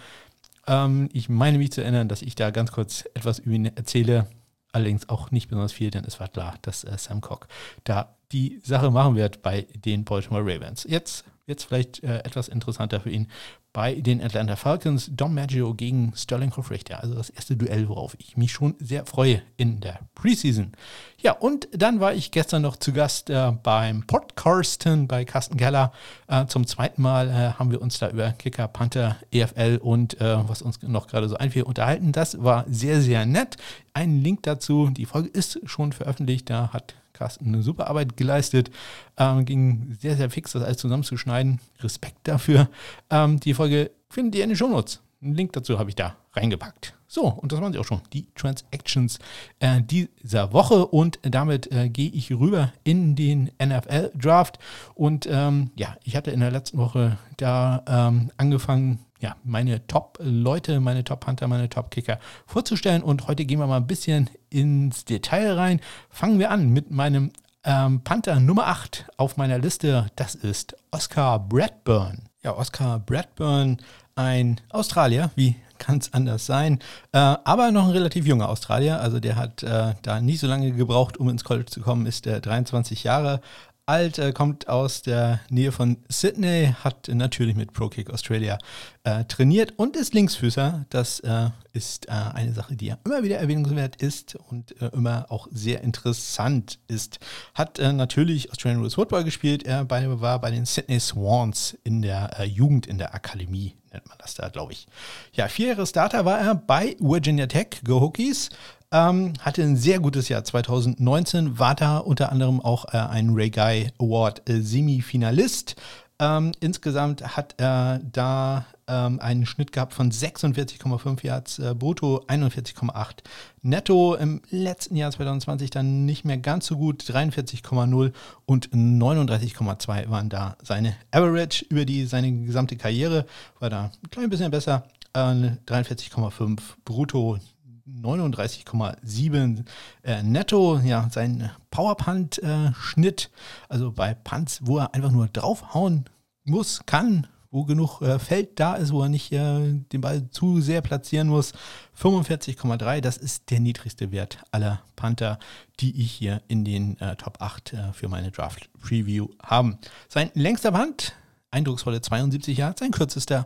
ähm, 0.68 1.10
ich 1.14 1.30
meine 1.30 1.58
mich 1.58 1.72
zu 1.72 1.82
erinnern, 1.82 2.10
dass 2.10 2.22
ich 2.22 2.36
da 2.36 2.52
ganz 2.52 2.72
kurz 2.72 3.06
etwas 3.14 3.40
über 3.40 3.56
ihn 3.56 3.66
erzähle. 3.66 4.28
Allerdings 4.74 5.08
auch 5.08 5.32
nicht 5.32 5.50
besonders 5.50 5.72
viel, 5.72 5.92
denn 5.92 6.04
es 6.04 6.20
war 6.20 6.28
klar, 6.28 6.56
dass 6.64 6.84
äh, 6.84 6.98
Sam 6.98 7.22
Cock 7.22 7.48
da 7.84 8.16
die 8.32 8.60
Sache 8.64 8.92
machen 8.92 9.16
wird 9.16 9.42
bei 9.42 9.68
den 9.76 10.04
Baltimore 10.04 10.44
Ravens. 10.44 10.86
Jetzt 10.90 11.26
jetzt 11.46 11.64
vielleicht 11.66 12.04
äh, 12.04 12.20
etwas 12.20 12.48
interessanter 12.48 13.00
für 13.00 13.10
ihn 13.10 13.28
bei 13.74 13.96
den 13.96 14.22
Atlanta 14.22 14.56
Falcons. 14.56 15.10
Dom 15.12 15.34
Maggio 15.34 15.74
gegen 15.74 16.14
Sterling 16.16 16.56
Hofrichter. 16.56 17.02
Also 17.02 17.16
das 17.16 17.32
erste 17.32 17.58
Duell, 17.58 17.90
worauf 17.90 18.16
ich 18.20 18.38
mich 18.38 18.52
schon 18.52 18.76
sehr 18.80 19.06
freue 19.06 19.42
in 19.58 19.82
der 19.82 20.00
Preseason. 20.14 20.72
Ja, 21.20 21.32
und 21.34 21.68
dann 21.72 22.00
war 22.00 22.14
ich 22.14 22.32
gestern 22.32 22.62
noch 22.62 22.76
zu 22.76 22.94
Gast 22.94 23.32
äh, 23.32 23.52
beim 23.64 24.06
Podcasten 24.06 25.08
bei 25.08 25.26
Carsten 25.26 25.58
Keller. 25.58 25.92
Äh, 26.28 26.46
zum 26.46 26.68
zweiten 26.68 27.02
Mal 27.02 27.30
äh, 27.30 27.54
haben 27.58 27.72
wir 27.72 27.82
uns 27.82 27.98
da 27.98 28.10
über 28.10 28.32
Kicker, 28.32 28.68
Panther, 28.68 29.18
EFL 29.32 29.80
und 29.82 30.22
äh, 30.22 30.48
was 30.48 30.62
uns 30.62 30.82
noch 30.84 31.08
gerade 31.08 31.28
so 31.28 31.36
einfiel 31.38 31.64
unterhalten. 31.64 32.12
Das 32.12 32.44
war 32.44 32.66
sehr, 32.70 33.02
sehr 33.02 33.26
nett. 33.26 33.58
Ein 33.94 34.22
Link 34.22 34.44
dazu. 34.44 34.90
Die 34.92 35.06
Folge 35.06 35.30
ist 35.30 35.60
schon 35.66 35.94
veröffentlicht. 35.94 36.50
Da 36.50 36.72
hat 36.72 36.94
Carsten 37.14 37.48
eine 37.48 37.62
super 37.62 37.88
Arbeit 37.88 38.18
geleistet. 38.18 38.72
Ähm, 39.18 39.46
ging 39.46 39.98
sehr, 40.00 40.18
sehr 40.18 40.30
fix, 40.30 40.52
das 40.52 40.64
alles 40.64 40.78
zusammenzuschneiden. 40.78 41.60
Respekt 41.80 42.28
dafür. 42.28 42.70
Ähm, 43.10 43.40
die 43.40 43.54
Folge 43.54 43.92
findet 44.10 44.36
ihr 44.36 44.44
in 44.44 44.50
den 44.50 44.58
Shownotes. 44.58 45.02
Einen 45.22 45.36
Link 45.36 45.54
dazu 45.54 45.80
habe 45.80 45.90
ich 45.90 45.96
da 45.96 46.18
reingepackt. 46.34 46.96
So, 47.08 47.28
und 47.28 47.52
das 47.52 47.62
waren 47.62 47.72
sie 47.72 47.80
auch 47.80 47.86
schon, 47.86 48.02
die 48.12 48.28
Transactions 48.34 49.20
äh, 49.60 49.82
dieser 49.82 50.52
Woche. 50.52 50.88
Und 50.88 51.20
damit 51.22 51.72
äh, 51.72 51.88
gehe 51.88 52.10
ich 52.10 52.32
rüber 52.32 52.74
in 52.84 53.16
den 53.16 53.52
NFL-Draft. 53.64 54.58
Und 54.96 55.28
ähm, 55.30 55.70
ja, 55.76 55.96
ich 56.04 56.16
hatte 56.16 56.32
in 56.32 56.40
der 56.40 56.52
letzten 56.52 56.80
Woche 56.80 57.18
da 57.38 57.84
ähm, 57.88 58.32
angefangen, 58.38 59.00
ja, 59.24 59.38
meine 59.46 59.88
Top-Leute, 59.88 60.82
meine 60.82 61.06
Top-Hunter, 61.06 61.48
meine 61.48 61.70
Top-Kicker 61.70 62.20
vorzustellen. 62.46 63.02
Und 63.02 63.28
heute 63.28 63.46
gehen 63.46 63.58
wir 63.58 63.68
mal 63.68 63.78
ein 63.78 63.88
bisschen 63.88 64.30
ins 64.50 65.06
Detail 65.06 65.54
rein. 65.54 65.80
Fangen 66.10 66.40
wir 66.40 66.52
an 66.52 66.70
mit 66.70 66.92
meinem 66.92 67.32
ähm, 67.64 68.02
Panther 68.04 68.42
Nummer 68.42 68.68
8 68.68 69.06
auf 69.16 69.38
meiner 69.38 69.60
Liste. 69.60 70.08
Das 70.18 70.36
ist 70.36 70.76
Oscar 70.92 71.40
Bradburn. 71.40 72.24
Ja, 72.44 72.58
Oscar 72.58 73.00
Bradburn, 73.00 73.78
ein 74.16 74.60
Australier, 74.70 75.32
wie 75.36 75.56
kann 75.78 76.00
es 76.00 76.14
anders 76.14 76.46
sein. 76.46 76.80
Äh, 77.14 77.18
aber 77.20 77.72
noch 77.72 77.86
ein 77.86 77.92
relativ 77.92 78.28
junger 78.28 78.50
Australier. 78.50 79.00
Also 79.00 79.22
der 79.22 79.38
hat 79.38 79.64
äh, 79.64 79.94
da 80.02 80.20
nicht 80.20 80.42
so 80.42 80.48
lange 80.48 80.74
gebraucht, 80.74 81.16
um 81.16 81.30
ins 81.30 81.46
College 81.46 81.72
zu 81.72 81.80
kommen, 81.80 82.06
ist 82.08 82.26
der 82.26 82.42
23 82.42 83.06
Jahre 83.06 83.40
alt, 83.86 84.18
äh, 84.18 84.32
kommt 84.32 84.70
aus 84.70 85.02
der 85.02 85.42
Nähe 85.50 85.72
von 85.72 85.98
Sydney, 86.08 86.74
hat 86.84 87.10
natürlich 87.10 87.56
mit 87.56 87.74
Pro 87.74 87.90
Kick 87.90 88.10
Australia 88.10 88.58
äh, 89.04 89.26
trainiert 89.26 89.74
und 89.78 89.96
ist 89.96 90.14
Linksfüßer. 90.14 90.86
Das 90.90 91.20
äh, 91.22 91.50
ist 91.74 92.08
äh, 92.08 92.12
eine 92.12 92.54
Sache, 92.54 92.76
die 92.76 92.88
ja 92.88 92.98
immer 93.06 93.24
wieder 93.24 93.38
erwähnungswert 93.38 94.02
ist 94.02 94.36
und 94.36 94.80
äh, 94.82 94.88
immer 94.94 95.26
auch 95.30 95.48
sehr 95.52 95.82
interessant 95.82 96.80
ist. 96.88 97.20
Hat 97.54 97.80
äh, 97.80 97.92
natürlich 97.92 98.52
Australian 98.52 98.80
Rules 98.80 98.96
Football 98.96 99.24
gespielt. 99.24 99.64
Er 99.64 99.84
bei, 99.86 100.22
war 100.22 100.40
bei 100.40 100.52
den 100.52 100.66
Sydney 100.66 101.00
Swans 101.00 101.78
in 101.84 102.02
der 102.02 102.46
Jugend, 102.46 102.88
in 102.88 102.98
der 102.98 103.14
Akademie 103.14 103.76
nennt 103.94 104.08
man 104.10 104.18
das 104.20 104.34
da, 104.34 104.50
glaube 104.50 104.74
ich. 104.74 104.88
Ja, 105.34 105.48
vier 105.48 105.70
Jahre 105.70 105.86
Starter 105.86 106.26
war 106.26 106.40
er 106.40 106.56
bei 106.56 106.96
Virginia 107.00 107.48
Tech, 107.48 107.82
Go 107.86 108.02
Hokies, 108.02 108.50
ähm, 108.94 109.34
hatte 109.40 109.64
ein 109.64 109.76
sehr 109.76 110.00
gutes 110.00 110.30
Jahr 110.30 110.44
2019, 110.44 111.60
war 111.60 111.76
da 111.76 111.98
unter 111.98 112.32
anderem 112.32 112.62
auch 112.62 112.94
äh, 112.94 112.98
ein 112.98 113.32
Ray 113.32 113.50
Guy 113.50 113.92
Award 114.00 114.48
äh, 114.48 114.62
Semifinalist. 114.62 115.76
Ähm, 116.20 116.52
insgesamt 116.60 117.36
hat 117.36 117.56
er 117.58 118.00
da 118.00 118.66
ähm, 118.88 119.20
einen 119.20 119.48
Schnitt 119.48 119.72
gehabt 119.72 119.94
von 119.94 120.12
46,5 120.12 121.26
Yards 121.26 121.58
äh, 121.58 121.74
brutto, 121.74 122.24
41,8 122.28 123.24
netto. 123.64 124.14
Im 124.14 124.42
letzten 124.52 124.96
Jahr 124.96 125.12
2020 125.12 125.72
dann 125.72 126.06
nicht 126.06 126.24
mehr 126.24 126.38
ganz 126.38 126.68
so 126.68 126.78
gut, 126.78 127.02
43,0 127.02 128.14
und 128.46 128.70
39,2 128.70 130.10
waren 130.10 130.30
da 130.30 130.56
seine 130.62 130.96
Average 131.12 131.66
über 131.70 131.86
die, 131.86 132.06
seine 132.06 132.32
gesamte 132.32 132.78
Karriere. 132.78 133.26
War 133.60 133.72
da 133.72 133.92
ein 134.04 134.12
klein 134.12 134.30
bisschen 134.30 134.52
besser. 134.52 134.84
Äh, 135.14 135.58
43,5 135.66 136.60
brutto, 136.86 137.40
39,7 137.88 139.66
äh, 140.04 140.24
netto. 140.24 140.80
Ja, 140.80 141.10
sein 141.12 141.52
Powerpunt-Schnitt, 141.72 143.32
äh, 143.32 143.38
also 143.70 143.92
bei 143.92 144.14
Punts, 144.14 144.60
wo 144.64 144.80
er 144.80 144.94
einfach 144.94 145.12
nur 145.12 145.28
draufhauen 145.28 146.06
muss, 146.46 146.86
kann, 146.86 147.28
wo 147.52 147.66
genug 147.66 148.02
äh, 148.02 148.20
Feld 148.20 148.60
da 148.60 148.76
ist, 148.76 148.92
wo 148.92 149.04
er 149.04 149.10
nicht 149.10 149.32
äh, 149.32 149.74
den 149.92 150.02
Ball 150.02 150.30
zu 150.32 150.62
sehr 150.62 150.82
platzieren 150.82 151.28
muss. 151.28 151.54
45,3, 152.00 153.02
das 153.02 153.18
ist 153.18 153.52
der 153.52 153.60
niedrigste 153.60 154.12
Wert 154.12 154.40
aller 154.52 154.82
Panther, 154.96 155.38
die 155.80 156.02
ich 156.02 156.12
hier 156.12 156.42
in 156.48 156.66
den 156.66 157.00
äh, 157.00 157.16
Top 157.16 157.42
8 157.42 157.74
äh, 157.74 157.94
für 157.94 158.08
meine 158.08 158.32
Draft 158.32 158.70
Preview 158.82 159.28
haben. 159.42 159.78
Sein 160.10 160.32
längster 160.34 160.72
Punt, 160.72 161.14
eindrucksvolle 161.52 162.02
72 162.02 162.58
Yards, 162.58 162.80
sein 162.80 162.92
kürzester 162.92 163.46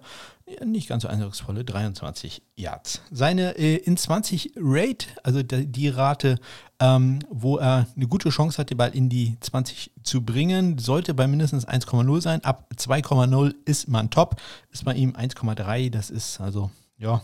nicht 0.66 0.88
ganz 0.88 1.04
so 1.04 1.10
eindrucksvolle 1.10 1.63
23 1.63 2.42
Yards. 2.56 3.01
Seine 3.12 3.58
äh, 3.58 3.75
in 3.75 3.98
20 3.98 4.54
Rate, 4.56 5.08
also 5.24 5.44
die, 5.44 5.66
die 5.68 5.89
Rate, 5.89 6.39
ähm, 6.80 7.20
wo 7.30 7.58
er 7.58 7.88
eine 7.96 8.08
gute 8.08 8.30
Chance 8.30 8.58
hat, 8.58 8.70
den 8.70 8.77
Ball 8.77 8.96
in 8.96 9.10
die 9.10 9.38
20 9.39 9.92
zu 10.04 10.24
bringen, 10.24 10.77
sollte 10.77 11.13
bei 11.13 11.27
mindestens 11.27 11.68
1,0 11.68 12.22
sein. 12.22 12.44
Ab 12.44 12.70
2,0 12.75 13.56
ist 13.66 13.88
man 13.88 14.10
top. 14.10 14.38
Ist 14.72 14.86
bei 14.86 14.94
ihm 14.94 15.12
1,3. 15.12 15.89
Das 15.89 16.10
ist 16.10 16.39
also, 16.39 16.72
ja, 16.98 17.22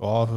ja 0.00 0.28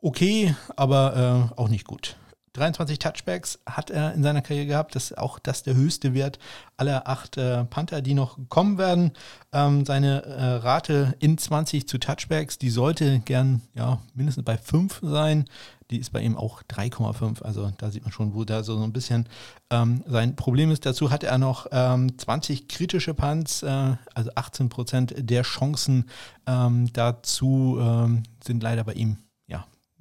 okay, 0.00 0.54
aber 0.76 1.50
äh, 1.56 1.60
auch 1.60 1.68
nicht 1.68 1.86
gut. 1.86 2.16
23 2.54 3.00
Touchbacks 3.00 3.58
hat 3.66 3.90
er 3.90 4.14
in 4.14 4.22
seiner 4.22 4.40
Karriere 4.40 4.66
gehabt. 4.66 4.94
Das 4.94 5.10
ist 5.10 5.18
auch 5.18 5.38
das 5.40 5.64
der 5.64 5.74
höchste 5.74 6.14
Wert 6.14 6.38
aller 6.76 7.08
acht 7.08 7.36
äh, 7.36 7.64
Panther, 7.64 8.00
die 8.00 8.14
noch 8.14 8.38
kommen 8.48 8.78
werden. 8.78 9.12
Ähm, 9.52 9.84
seine 9.84 10.24
äh, 10.24 10.44
Rate 10.54 11.14
in 11.18 11.36
20 11.36 11.88
zu 11.88 11.98
Touchbacks, 11.98 12.58
die 12.58 12.70
sollte 12.70 13.18
gern 13.20 13.62
ja, 13.74 14.00
mindestens 14.14 14.44
bei 14.44 14.56
5 14.56 15.00
sein. 15.02 15.46
Die 15.90 15.98
ist 15.98 16.12
bei 16.12 16.22
ihm 16.22 16.36
auch 16.36 16.62
3,5. 16.62 17.42
Also 17.42 17.70
da 17.76 17.90
sieht 17.90 18.04
man 18.04 18.12
schon, 18.12 18.34
wo 18.34 18.44
da 18.44 18.62
so 18.62 18.80
ein 18.80 18.92
bisschen 18.92 19.28
ähm, 19.70 20.04
sein 20.06 20.36
Problem 20.36 20.70
ist. 20.70 20.86
Dazu 20.86 21.10
hat 21.10 21.24
er 21.24 21.38
noch 21.38 21.66
ähm, 21.72 22.16
20 22.16 22.68
kritische 22.68 23.14
Punts, 23.14 23.64
äh, 23.64 23.96
also 24.14 24.30
18 24.34 24.68
Prozent 24.68 25.14
der 25.18 25.42
Chancen 25.42 26.06
ähm, 26.46 26.92
dazu 26.92 27.78
ähm, 27.80 28.22
sind 28.42 28.62
leider 28.62 28.84
bei 28.84 28.92
ihm 28.92 29.18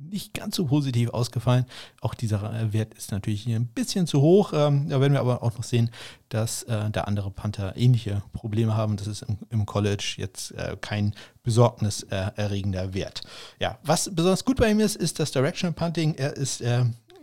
nicht 0.10 0.33
ganz 0.33 0.55
so 0.55 0.65
positiv 0.65 1.10
ausgefallen. 1.10 1.65
Auch 2.01 2.13
dieser 2.13 2.53
äh, 2.53 2.74
Wert 2.74 2.93
ist 2.93 3.12
natürlich 3.12 3.43
hier 3.43 3.55
ein 3.55 3.67
bisschen 3.67 4.07
zu 4.07 4.22
hoch. 4.22 4.53
Ähm, 4.53 4.89
da 4.89 5.00
werden 5.00 5.13
wir 5.13 5.19
aber 5.19 5.43
auch 5.43 5.55
noch 5.55 5.63
sehen, 5.63 5.89
dass 6.29 6.63
äh, 6.63 6.89
da 6.91 7.01
andere 7.01 7.31
Panther 7.31 7.75
ähnliche 7.75 8.24
Probleme 8.33 8.75
haben. 8.75 8.98
Das 8.98 9.07
ist 9.07 9.25
im, 9.50 9.65
College 9.65 10.15
jetzt 10.17 10.51
äh, 10.51 10.75
kein 10.79 11.13
besorgniserregender 11.43 12.93
Wert. 12.93 13.22
Ja, 13.60 13.79
was 13.83 14.13
besonders 14.13 14.45
gut 14.45 14.57
bei 14.57 14.69
ihm 14.69 14.79
ist, 14.79 14.95
ist 14.95 15.19
das 15.19 15.31
Directional 15.31 15.74
Punting. 15.74 16.15
Er 16.15 16.36
ist 16.36 16.63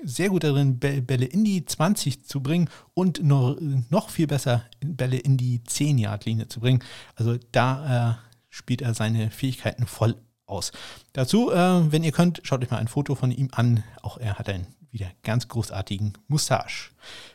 sehr 0.02 0.28
gut 0.30 0.44
darin, 0.44 0.78
Bälle 0.78 1.26
in 1.26 1.44
die 1.44 1.64
20 1.64 2.24
zu 2.24 2.42
bringen 2.42 2.68
und 2.94 3.22
noch, 3.22 4.10
viel 4.10 4.26
besser 4.26 4.64
Bälle 4.80 5.18
in 5.18 5.36
die 5.36 5.60
10-Yard-Linie 5.60 6.48
zu 6.48 6.60
bringen. 6.60 6.82
Also 7.16 7.38
da 7.52 8.18
spielt 8.48 8.82
er 8.82 8.94
seine 8.94 9.30
Fähigkeiten 9.30 9.86
voll 9.86 10.16
aus. 10.50 10.72
Dazu, 11.12 11.50
äh, 11.50 11.92
wenn 11.92 12.04
ihr 12.04 12.12
könnt, 12.12 12.40
schaut 12.42 12.62
euch 12.62 12.70
mal 12.70 12.78
ein 12.78 12.88
Foto 12.88 13.14
von 13.14 13.30
ihm 13.30 13.48
an. 13.52 13.84
Auch 14.02 14.18
er 14.18 14.38
hat 14.38 14.48
einen 14.48 14.66
wieder 14.92 15.08
ganz 15.22 15.48
großartigen 15.48 16.14
Mustache. 16.28 16.90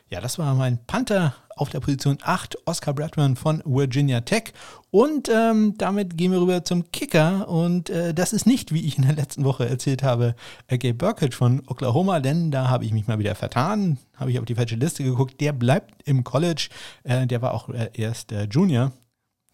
Ja, 0.08 0.20
das 0.20 0.38
war 0.38 0.54
mein 0.54 0.84
Panther 0.86 1.34
auf 1.56 1.70
der 1.70 1.80
Position 1.80 2.18
8, 2.22 2.58
Oscar 2.66 2.92
Bradman 2.92 3.34
von 3.34 3.62
Virginia 3.64 4.20
Tech. 4.20 4.52
Und 4.90 5.28
ähm, 5.28 5.74
damit 5.78 6.16
gehen 6.16 6.32
wir 6.32 6.40
rüber 6.40 6.64
zum 6.64 6.92
Kicker. 6.92 7.48
Und 7.48 7.88
äh, 7.88 8.12
das 8.12 8.32
ist 8.32 8.46
nicht, 8.46 8.72
wie 8.72 8.86
ich 8.86 8.98
in 8.98 9.04
der 9.04 9.14
letzten 9.14 9.44
Woche 9.44 9.66
erzählt 9.66 10.02
habe, 10.02 10.36
äh, 10.68 10.78
Gabe 10.78 10.94
Burkett 10.94 11.34
von 11.34 11.62
Oklahoma, 11.66 12.20
denn 12.20 12.50
da 12.50 12.68
habe 12.68 12.84
ich 12.84 12.92
mich 12.92 13.06
mal 13.06 13.18
wieder 13.18 13.34
vertan, 13.34 13.98
habe 14.16 14.30
ich 14.30 14.38
auf 14.38 14.44
die 14.44 14.54
falsche 14.54 14.76
Liste 14.76 15.02
geguckt. 15.02 15.40
Der 15.40 15.52
bleibt 15.52 16.02
im 16.06 16.24
College. 16.24 16.68
Äh, 17.04 17.26
der 17.26 17.40
war 17.40 17.54
auch 17.54 17.70
äh, 17.70 17.90
erst 17.94 18.32
äh, 18.32 18.44
Junior. 18.44 18.92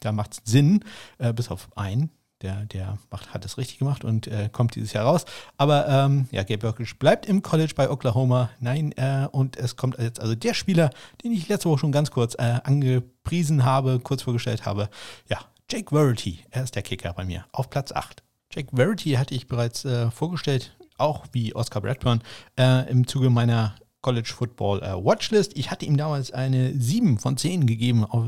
Da 0.00 0.10
macht 0.10 0.32
es 0.32 0.40
Sinn, 0.44 0.84
bis 1.36 1.48
auf 1.48 1.68
einen 1.76 2.10
der, 2.42 2.66
der 2.66 2.98
macht, 3.10 3.32
hat 3.32 3.44
es 3.44 3.58
richtig 3.58 3.78
gemacht 3.78 4.04
und 4.04 4.26
äh, 4.26 4.48
kommt 4.50 4.74
dieses 4.74 4.92
Jahr 4.92 5.06
raus. 5.06 5.24
Aber 5.56 5.88
ähm, 5.88 6.28
ja, 6.30 6.42
Gabe 6.42 6.58
Burkish 6.58 6.98
bleibt 6.98 7.26
im 7.26 7.42
College 7.42 7.72
bei 7.74 7.90
Oklahoma. 7.90 8.50
Nein, 8.60 8.92
äh, 8.92 9.28
und 9.30 9.56
es 9.56 9.76
kommt 9.76 9.98
jetzt 9.98 10.20
also 10.20 10.34
der 10.34 10.54
Spieler, 10.54 10.90
den 11.22 11.32
ich 11.32 11.48
letzte 11.48 11.68
Woche 11.68 11.78
schon 11.78 11.92
ganz 11.92 12.10
kurz 12.10 12.34
äh, 12.34 12.60
angepriesen 12.64 13.64
habe, 13.64 14.00
kurz 14.00 14.22
vorgestellt 14.22 14.66
habe. 14.66 14.88
Ja, 15.28 15.38
Jake 15.70 15.94
Verity, 15.94 16.40
er 16.50 16.64
ist 16.64 16.74
der 16.74 16.82
Kicker 16.82 17.12
bei 17.12 17.24
mir 17.24 17.46
auf 17.52 17.70
Platz 17.70 17.92
8. 17.92 18.22
Jake 18.50 18.76
Verity 18.76 19.12
hatte 19.12 19.34
ich 19.34 19.46
bereits 19.46 19.84
äh, 19.84 20.10
vorgestellt, 20.10 20.76
auch 20.98 21.26
wie 21.32 21.54
Oscar 21.54 21.80
Bradburn, 21.80 22.22
äh, 22.58 22.90
im 22.90 23.06
Zuge 23.06 23.30
meiner 23.30 23.74
College 24.02 24.30
Football 24.34 24.82
äh, 24.82 24.92
Watchlist. 24.92 25.56
Ich 25.56 25.70
hatte 25.70 25.86
ihm 25.86 25.96
damals 25.96 26.32
eine 26.32 26.74
7 26.74 27.18
von 27.18 27.36
10 27.36 27.66
gegeben, 27.66 28.04
auf, 28.04 28.26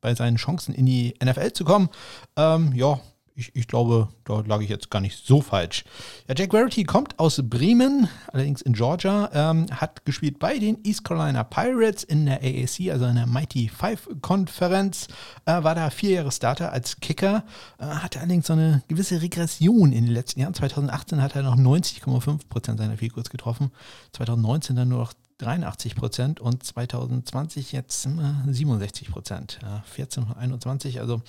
bei 0.00 0.14
seinen 0.14 0.36
Chancen 0.36 0.74
in 0.74 0.86
die 0.86 1.14
NFL 1.22 1.52
zu 1.52 1.64
kommen. 1.64 1.88
Ähm, 2.36 2.72
ja, 2.74 3.00
ich, 3.36 3.50
ich, 3.54 3.66
glaube, 3.66 4.08
da 4.24 4.40
lag 4.46 4.60
ich 4.60 4.68
jetzt 4.68 4.90
gar 4.90 5.00
nicht 5.00 5.26
so 5.26 5.40
falsch. 5.40 5.84
Ja, 6.28 6.34
Jack 6.36 6.52
Verity 6.52 6.84
kommt 6.84 7.18
aus 7.18 7.40
Bremen, 7.42 8.08
allerdings 8.32 8.62
in 8.62 8.74
Georgia, 8.74 9.28
ähm, 9.32 9.66
hat 9.72 10.04
gespielt 10.04 10.38
bei 10.38 10.58
den 10.58 10.78
East 10.84 11.04
Carolina 11.04 11.42
Pirates 11.42 12.04
in 12.04 12.26
der 12.26 12.42
AAC, 12.42 12.92
also 12.92 13.06
in 13.06 13.16
der 13.16 13.26
Mighty 13.26 13.68
Five 13.68 14.08
Konferenz, 14.20 15.08
äh, 15.46 15.62
war 15.64 15.74
da 15.74 15.90
vier 15.90 16.10
Jahre 16.10 16.30
Starter 16.30 16.72
als 16.72 17.00
Kicker, 17.00 17.44
äh, 17.78 17.84
hatte 17.84 18.20
allerdings 18.20 18.46
so 18.46 18.52
eine 18.52 18.82
gewisse 18.86 19.20
Regression 19.20 19.92
in 19.92 20.04
den 20.04 20.14
letzten 20.14 20.40
Jahren. 20.40 20.54
2018 20.54 21.20
hat 21.20 21.34
er 21.34 21.42
noch 21.42 21.56
90,5% 21.56 22.78
seiner 22.78 22.96
Field 22.96 23.14
getroffen, 23.30 23.72
2019 24.12 24.76
dann 24.76 24.88
nur 24.88 25.00
noch 25.00 25.12
83 25.38 25.96
Prozent 25.96 26.40
und 26.40 26.62
2020 26.62 27.72
jetzt 27.72 28.08
67 28.46 29.10
Prozent. 29.10 29.58
14 29.84 30.24
und 30.24 30.36
21. 30.36 31.00
Also 31.00 31.22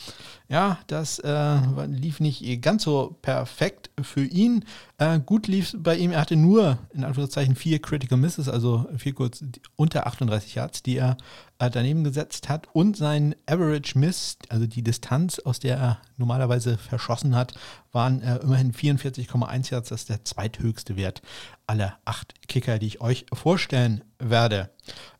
ja, 0.47 0.77
das 0.87 1.19
äh, 1.19 1.57
lief 1.87 2.19
nicht 2.19 2.61
ganz 2.61 2.83
so 2.83 3.17
perfekt 3.21 3.89
für 4.01 4.23
ihn. 4.23 4.65
Äh, 4.97 5.19
gut 5.19 5.47
lief 5.47 5.75
bei 5.77 5.97
ihm. 5.97 6.11
Er 6.11 6.21
hatte 6.21 6.35
nur 6.35 6.77
in 6.93 7.03
Anführungszeichen 7.03 7.55
vier 7.55 7.79
Critical 7.81 8.17
Misses, 8.17 8.47
also 8.47 8.87
vier 8.97 9.13
kurz 9.13 9.43
unter 9.75 10.07
38 10.07 10.55
Yards, 10.55 10.83
die 10.83 10.97
er 10.97 11.17
äh, 11.57 11.69
daneben 11.69 12.03
gesetzt 12.03 12.49
hat. 12.49 12.67
Und 12.73 12.97
sein 12.97 13.35
Average 13.45 13.97
Miss, 13.97 14.37
also 14.49 14.67
die 14.67 14.83
Distanz, 14.83 15.39
aus 15.39 15.59
der 15.59 15.77
er 15.77 15.99
normalerweise 16.17 16.77
verschossen 16.77 17.35
hat, 17.35 17.53
waren 17.91 18.21
äh, 18.21 18.37
immerhin 18.37 18.73
44,1 18.73 19.71
Yards. 19.71 19.89
Das 19.89 20.01
ist 20.01 20.09
der 20.09 20.23
zweithöchste 20.23 20.95
Wert 20.95 21.21
aller 21.67 21.97
acht 22.05 22.33
Kicker, 22.47 22.79
die 22.79 22.87
ich 22.87 23.01
euch 23.01 23.25
vorstellen 23.33 24.03
werde. 24.19 24.69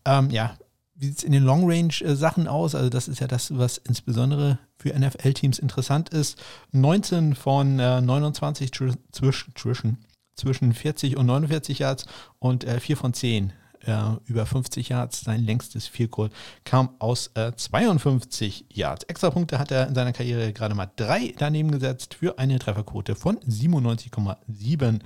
Ähm, 0.06 0.30
ja, 0.30 0.58
wie 0.96 1.08
sieht 1.08 1.18
es 1.18 1.24
in 1.24 1.34
den 1.34 1.44
Long-Range-Sachen 1.44 2.48
aus? 2.48 2.74
Also 2.74 2.90
das 2.90 3.08
ist 3.08 3.20
ja 3.20 3.28
das, 3.28 3.58
was 3.58 3.78
insbesondere 3.78 4.60
für 4.78 4.98
NFL-Teams 4.98 5.60
interessant 5.60 6.10
ist. 6.10 6.42
19 6.72 7.36
von 7.36 7.80
äh, 7.80 8.02
29 8.02 8.72
zwischen, 8.72 9.54
zwischen, 9.54 10.06
zwischen 10.36 10.74
40 10.74 11.18
und 11.18 11.26
49 11.26 11.80
Yards 11.80 12.06
und 12.40 12.64
äh, 12.64 12.80
4 12.80 12.98
von 12.98 13.14
10 13.14 13.52
äh, 13.82 13.94
über 14.26 14.46
50 14.46 14.90
Yards. 14.90 15.22
Sein 15.22 15.44
längstes 15.44 15.88
Vierkohl 15.88 16.30
kam 16.64 16.96
aus 17.00 17.32
äh, 17.36 17.52
52 17.56 18.66
Yards. 18.72 19.04
Extrapunkte 19.06 19.60
hat 19.60 19.72
er 19.72 19.88
in 19.88 19.96
seiner 19.96 20.14
Karriere 20.14 20.54
gerade 20.54 20.76
mal 20.76 20.90
drei 20.96 21.34
daneben 21.38 21.72
gesetzt 21.72 22.16
für 22.16 22.40
eine 22.40 22.60
Trefferquote 22.60 23.16
von 23.16 23.38
97,7 23.40 25.02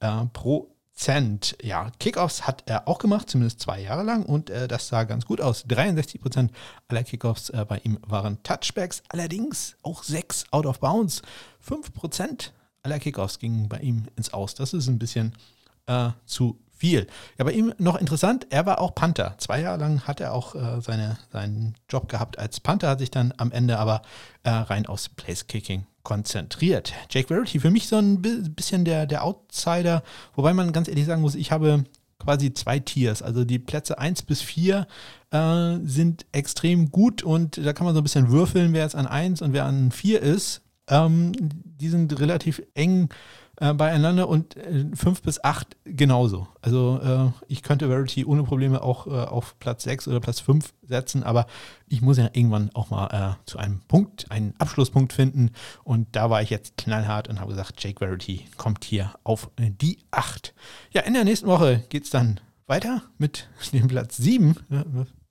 äh, 0.00 0.26
pro 0.32 0.68
Prozent. 0.94 1.56
Ja, 1.62 1.90
Kickoffs 1.98 2.46
hat 2.46 2.62
er 2.66 2.86
auch 2.86 2.98
gemacht, 2.98 3.28
zumindest 3.28 3.60
zwei 3.60 3.80
Jahre 3.80 4.02
lang 4.02 4.24
und 4.24 4.50
äh, 4.50 4.68
das 4.68 4.88
sah 4.88 5.04
ganz 5.04 5.24
gut 5.24 5.40
aus. 5.40 5.64
63 5.66 6.20
Prozent 6.20 6.52
aller 6.86 7.02
Kickoffs 7.02 7.50
äh, 7.50 7.64
bei 7.66 7.78
ihm 7.78 7.98
waren 8.06 8.42
Touchbacks, 8.42 9.02
allerdings 9.08 9.74
auch 9.82 10.04
sechs 10.04 10.44
out 10.52 10.66
of 10.66 10.80
bounds. 10.80 11.22
5 11.60 11.92
Prozent 11.92 12.52
aller 12.82 12.98
Kickoffs 12.98 13.38
gingen 13.38 13.68
bei 13.68 13.78
ihm 13.78 14.06
ins 14.16 14.32
Aus. 14.32 14.54
Das 14.54 14.74
ist 14.74 14.86
ein 14.86 14.98
bisschen 14.98 15.32
äh, 15.86 16.10
zu 16.26 16.60
viel. 16.82 17.06
Ja, 17.38 17.44
bei 17.44 17.52
ihm 17.52 17.72
noch 17.78 17.94
interessant, 17.94 18.48
er 18.50 18.66
war 18.66 18.80
auch 18.80 18.96
Panther. 18.96 19.36
Zwei 19.38 19.60
Jahre 19.60 19.78
lang 19.78 20.00
hat 20.00 20.20
er 20.20 20.34
auch 20.34 20.56
äh, 20.56 20.80
seine, 20.80 21.16
seinen 21.30 21.76
Job 21.88 22.08
gehabt 22.08 22.40
als 22.40 22.58
Panther, 22.58 22.88
hat 22.88 22.98
sich 22.98 23.12
dann 23.12 23.32
am 23.36 23.52
Ende 23.52 23.78
aber 23.78 24.02
äh, 24.42 24.50
rein 24.50 24.86
aus 24.86 25.08
Place 25.08 25.46
Kicking 25.46 25.86
konzentriert. 26.02 26.92
Jake 27.08 27.28
Verity 27.28 27.60
für 27.60 27.70
mich 27.70 27.86
so 27.86 27.98
ein 27.98 28.20
bisschen 28.20 28.84
der, 28.84 29.06
der 29.06 29.22
Outsider, 29.22 30.02
wobei 30.34 30.52
man 30.54 30.72
ganz 30.72 30.88
ehrlich 30.88 31.06
sagen 31.06 31.22
muss, 31.22 31.36
ich 31.36 31.52
habe 31.52 31.84
quasi 32.18 32.52
zwei 32.52 32.80
Tiers. 32.80 33.22
Also 33.22 33.44
die 33.44 33.60
Plätze 33.60 34.00
1 34.00 34.22
bis 34.22 34.42
4 34.42 34.88
äh, 35.30 35.76
sind 35.84 36.26
extrem 36.32 36.90
gut 36.90 37.22
und 37.22 37.64
da 37.64 37.72
kann 37.72 37.84
man 37.84 37.94
so 37.94 38.00
ein 38.00 38.04
bisschen 38.04 38.32
würfeln, 38.32 38.72
wer 38.72 38.82
jetzt 38.82 38.96
an 38.96 39.06
1 39.06 39.40
und 39.40 39.52
wer 39.52 39.66
an 39.66 39.92
4 39.92 40.20
ist. 40.20 40.62
Ähm, 40.88 41.30
die 41.38 41.90
sind 41.90 42.18
relativ 42.18 42.60
eng 42.74 43.08
äh, 43.58 43.74
beieinander 43.74 44.28
und 44.28 44.56
äh, 44.56 44.86
5 44.94 45.22
bis 45.22 45.42
8 45.44 45.76
genauso. 45.84 46.48
Also 46.60 47.00
äh, 47.02 47.44
ich 47.48 47.62
könnte 47.62 47.88
Verity 47.88 48.24
ohne 48.24 48.42
Probleme 48.44 48.82
auch 48.82 49.06
äh, 49.06 49.10
auf 49.10 49.58
Platz 49.58 49.84
6 49.84 50.08
oder 50.08 50.20
Platz 50.20 50.40
5 50.40 50.72
setzen, 50.82 51.22
aber 51.22 51.46
ich 51.88 52.00
muss 52.00 52.18
ja 52.18 52.30
irgendwann 52.32 52.70
auch 52.74 52.90
mal 52.90 53.36
äh, 53.38 53.50
zu 53.50 53.58
einem 53.58 53.80
Punkt, 53.88 54.30
einen 54.30 54.54
Abschlusspunkt 54.58 55.12
finden 55.12 55.50
und 55.84 56.08
da 56.12 56.30
war 56.30 56.42
ich 56.42 56.50
jetzt 56.50 56.76
knallhart 56.76 57.28
und 57.28 57.40
habe 57.40 57.50
gesagt, 57.50 57.82
Jake 57.82 57.98
Verity 57.98 58.46
kommt 58.56 58.84
hier 58.84 59.14
auf 59.22 59.50
die 59.58 59.98
8. 60.10 60.54
Ja, 60.92 61.02
in 61.02 61.14
der 61.14 61.24
nächsten 61.24 61.46
Woche 61.46 61.84
geht 61.88 62.04
es 62.04 62.10
dann 62.10 62.40
weiter 62.66 63.02
mit 63.18 63.48
dem 63.72 63.88
Platz 63.88 64.16
7 64.16 64.56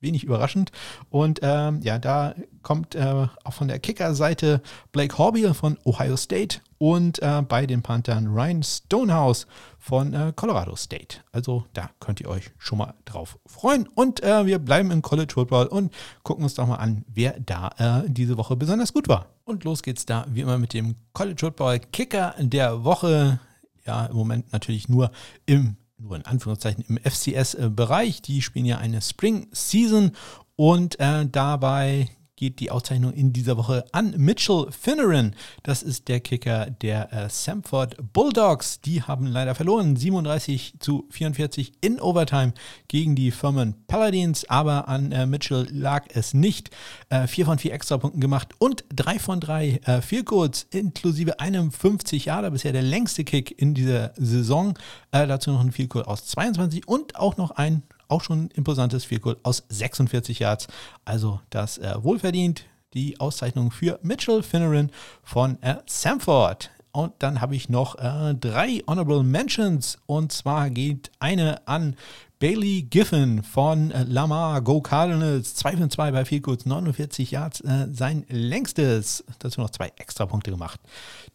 wenig 0.02 0.24
überraschend. 0.24 0.72
Und 1.10 1.40
ähm, 1.44 1.82
ja, 1.82 2.00
da 2.00 2.36
kommt 2.64 2.96
äh, 2.96 3.28
auch 3.44 3.54
von 3.54 3.68
der 3.68 3.80
Kicker-Seite 3.80 4.62
Blake 4.92 5.18
Horbiel 5.18 5.54
von 5.54 5.78
Ohio 5.86 6.18
State 6.18 6.60
und 6.78 7.22
äh, 7.22 7.44
bei 7.44 7.66
den 7.66 7.82
Panthern 7.82 8.28
Ryan 8.28 8.64
Stonehouse 8.64 9.48
von 9.78 10.14
äh, 10.14 10.34
Colorado 10.36 10.76
State. 10.76 11.18
Also 11.32 11.66
da 11.74 11.90
könnt 12.00 12.22
ihr 12.22 12.30
euch 12.30 12.52
schon 12.58 12.80
mal 12.80 12.94
drauf 13.06 13.38
freuen. 13.46 13.88
Und 13.96 14.24
äh, 14.24 14.46
wir 14.46 14.60
bleiben 14.60 14.92
im 14.92 15.02
College 15.02 15.34
Football 15.34 15.68
und 15.68 15.94
gucken 16.24 16.44
uns 16.44 16.56
doch 16.56 16.68
mal 16.68 16.76
an, 16.76 17.06
wer 17.08 17.40
da 17.40 17.70
äh, 17.78 18.10
diese 18.10 18.38
Woche 18.38 18.56
besonders 18.56 18.94
gut 18.94 19.08
war. 19.08 19.28
Und 19.44 19.64
los 19.64 19.84
geht's 19.84 20.06
da 20.06 20.26
wie 20.30 20.42
immer 20.42 20.58
mit 20.58 20.74
dem 20.74 20.96
College 21.14 21.40
Football 21.40 21.80
Kicker 21.80 22.36
der 22.40 22.84
Woche. 22.84 23.40
Ja, 23.86 24.06
im 24.06 24.16
Moment 24.16 24.52
natürlich 24.54 24.88
nur 24.90 25.12
im 25.46 25.76
nur 26.02 26.16
in 26.16 26.26
Anführungszeichen 26.26 26.84
im 26.88 26.98
FCS-Bereich. 26.98 28.22
Die 28.22 28.42
spielen 28.42 28.66
ja 28.66 28.78
eine 28.78 29.02
Spring 29.02 29.48
Season 29.52 30.12
und 30.56 31.00
äh, 31.00 31.26
dabei 31.28 32.10
geht 32.42 32.60
die 32.60 32.72
Auszeichnung 32.72 33.14
in 33.14 33.34
dieser 33.34 33.56
Woche 33.56 33.86
an 33.92 34.16
Mitchell 34.18 34.66
Finneran. 34.72 35.36
Das 35.62 35.84
ist 35.84 36.08
der 36.08 36.22
Kicker 36.22 36.72
der 36.72 37.14
äh, 37.14 37.30
Samford 37.30 37.98
Bulldogs. 38.14 38.82
Die 38.82 39.04
haben 39.04 39.28
leider 39.28 39.54
verloren. 39.54 39.96
37 39.96 40.74
zu 40.80 41.06
44 41.12 41.74
in 41.82 42.02
Overtime 42.02 42.54
gegen 42.88 43.16
die 43.16 43.30
Firmen 43.30 43.76
Paladins. 43.86 44.50
Aber 44.50 44.88
an 44.88 45.12
äh, 45.12 45.28
Mitchell 45.28 45.68
lag 45.72 46.08
es 46.16 46.34
nicht. 46.34 46.72
Äh, 47.10 47.28
vier 47.28 47.46
von 47.46 47.60
vier 47.60 47.74
Extrapunkten 47.74 48.20
gemacht 48.20 48.56
und 48.58 48.86
drei 48.90 49.20
von 49.20 49.40
drei 49.40 49.80
äh, 49.86 50.02
Field 50.02 50.32
inklusive 50.72 51.40
einem 51.40 51.72
50 51.72 52.26
Jahre. 52.26 52.50
Bisher 52.50 52.74
der 52.74 52.82
längste 52.82 53.24
Kick 53.24 53.62
in 53.62 53.76
dieser 53.76 54.14
Saison. 54.16 54.74
Äh, 55.12 55.28
dazu 55.28 55.52
noch 55.52 55.60
ein 55.60 55.72
Goal 55.90 56.06
aus 56.06 56.26
22 56.26 56.88
und 56.88 57.18
auch 57.18 57.38
noch 57.38 57.52
ein 57.52 57.84
auch 58.12 58.22
schon 58.22 58.46
ein 58.46 58.52
imposantes 58.52 59.08
Goal 59.22 59.38
aus 59.44 59.64
46 59.70 60.40
Yards. 60.40 60.68
Also 61.06 61.40
das 61.50 61.78
äh, 61.78 61.96
wohlverdient 62.02 62.66
die 62.94 63.20
Auszeichnung 63.20 63.72
für 63.72 64.00
Mitchell 64.04 64.44
Finneran 64.44 64.92
von 65.24 65.62
äh, 65.62 65.78
Samford. 65.86 66.72
Und 66.92 67.14
dann 67.20 67.40
habe 67.40 67.56
ich 67.56 67.70
noch 67.70 67.96
äh, 67.96 68.36
drei 68.36 68.84
Honorable 68.86 69.24
Mentions. 69.24 69.98
Und 70.08 70.34
zwar 70.34 70.70
geht 70.70 71.10
eine 71.20 71.66
an 71.66 71.96
Bailey 72.40 72.84
Giffen 72.84 73.44
von 73.44 73.92
äh, 73.92 74.04
Lamar 74.04 74.62
Go 74.62 74.82
Cardinals. 74.82 75.56
2 75.56 75.78
von 75.78 75.90
2 75.90 76.12
bei 76.12 76.26
Field 76.26 76.44
Goals, 76.44 76.66
49 76.66 77.32
Yards. 77.32 77.62
Äh, 77.62 77.88
sein 77.92 78.26
längstes. 78.28 79.24
Dazu 79.40 79.62
noch 79.62 79.70
zwei 79.70 79.94
extra 79.98 80.26
Punkte 80.26 80.52
gemacht. 80.52 80.82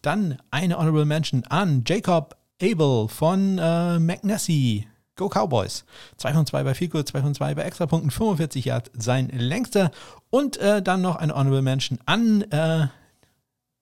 Dann 0.03 0.37
eine 0.51 0.77
Honorable 0.77 1.05
Mention 1.05 1.43
an 1.45 1.83
Jacob 1.87 2.37
Abel 2.61 3.07
von 3.07 3.57
äh, 3.57 3.97
McNessy. 3.97 4.87
Go 5.17 5.29
Cowboys. 5.29 5.83
2 6.17 6.33
von 6.33 6.45
2 6.45 6.63
bei 6.63 6.73
Fico, 6.73 7.03
2 7.03 7.21
von 7.21 7.35
2 7.35 7.55
bei 7.55 7.63
Extrapunkten, 7.63 8.11
45 8.11 8.65
Yards 8.65 8.91
sein 8.97 9.29
längster. 9.29 9.91
Und 10.29 10.57
äh, 10.57 10.81
dann 10.81 11.01
noch 11.01 11.17
ein 11.17 11.33
Honorable 11.33 11.61
Mention 11.61 11.99
an 12.05 12.43
äh, 12.43 12.87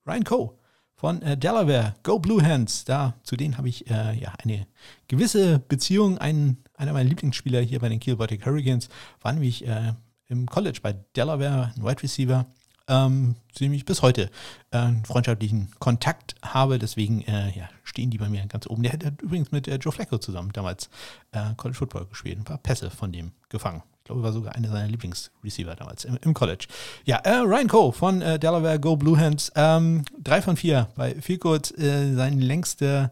Ryan 0.07 0.23
Coe 0.23 0.51
von 0.95 1.21
äh, 1.21 1.37
Delaware. 1.37 1.93
Go 2.03 2.19
Blue 2.19 2.41
Hands. 2.41 2.85
Da, 2.85 3.15
zu 3.23 3.35
denen 3.35 3.57
habe 3.57 3.69
ich 3.69 3.89
äh, 3.89 4.17
ja 4.17 4.33
eine 4.43 4.65
gewisse 5.07 5.59
Beziehung. 5.59 6.17
Ein, 6.17 6.57
einer 6.73 6.93
meiner 6.93 7.09
Lieblingsspieler 7.09 7.61
hier 7.61 7.79
bei 7.79 7.89
den 7.89 7.99
Kiel 7.99 8.15
Baltic 8.15 8.45
Hurricanes 8.45 8.89
war 9.21 9.33
nämlich 9.33 9.67
äh, 9.67 9.93
im 10.27 10.47
College 10.47 10.79
bei 10.81 10.93
Delaware, 11.15 11.73
ein 11.75 11.83
Wide 11.83 12.01
Receiver 12.01 12.47
ähm, 12.87 13.35
zu 13.53 13.63
dem 13.63 13.73
ich 13.73 13.85
bis 13.85 14.01
heute 14.01 14.29
äh, 14.71 14.77
einen 14.77 15.05
freundschaftlichen 15.05 15.71
Kontakt 15.79 16.35
habe. 16.43 16.79
Deswegen 16.79 17.21
äh, 17.23 17.51
ja, 17.57 17.69
stehen 17.83 18.09
die 18.09 18.17
bei 18.17 18.29
mir 18.29 18.45
ganz 18.47 18.67
oben. 18.67 18.83
Der 18.83 18.93
hat, 18.93 19.21
übrigens 19.21 19.51
mit 19.51 19.67
äh, 19.67 19.75
Joe 19.75 19.91
Flacco 19.91 20.17
zusammen 20.17 20.51
damals 20.53 20.89
äh, 21.31 21.53
College 21.57 21.77
Football 21.77 22.05
gespielt. 22.07 22.37
Ein 22.37 22.43
paar 22.43 22.57
Pässe 22.57 22.89
von 22.89 23.11
dem 23.11 23.31
gefangen. 23.49 23.83
Ich 23.99 24.07
glaube, 24.07 24.21
war 24.21 24.33
sogar 24.33 24.53
einer 24.53 24.69
seiner 24.69 24.87
Lieblingsreceiver 24.87 25.75
damals 25.75 26.05
im, 26.05 26.19
im 26.21 26.33
College. 26.35 26.67
Ja, 27.05 27.17
äh, 27.17 27.37
Ryan 27.37 27.67
Coe 27.67 27.91
von 27.91 28.21
äh, 28.21 28.37
Delaware 28.37 28.79
Go 28.79 28.95
Blue 28.95 29.17
Hands. 29.17 29.51
Ähm, 29.55 30.03
drei 30.21 30.41
von 30.41 30.57
vier 30.57 30.89
bei 30.95 31.15
Vielkurt. 31.15 31.73
sein 31.77 32.39
längster 32.39 33.11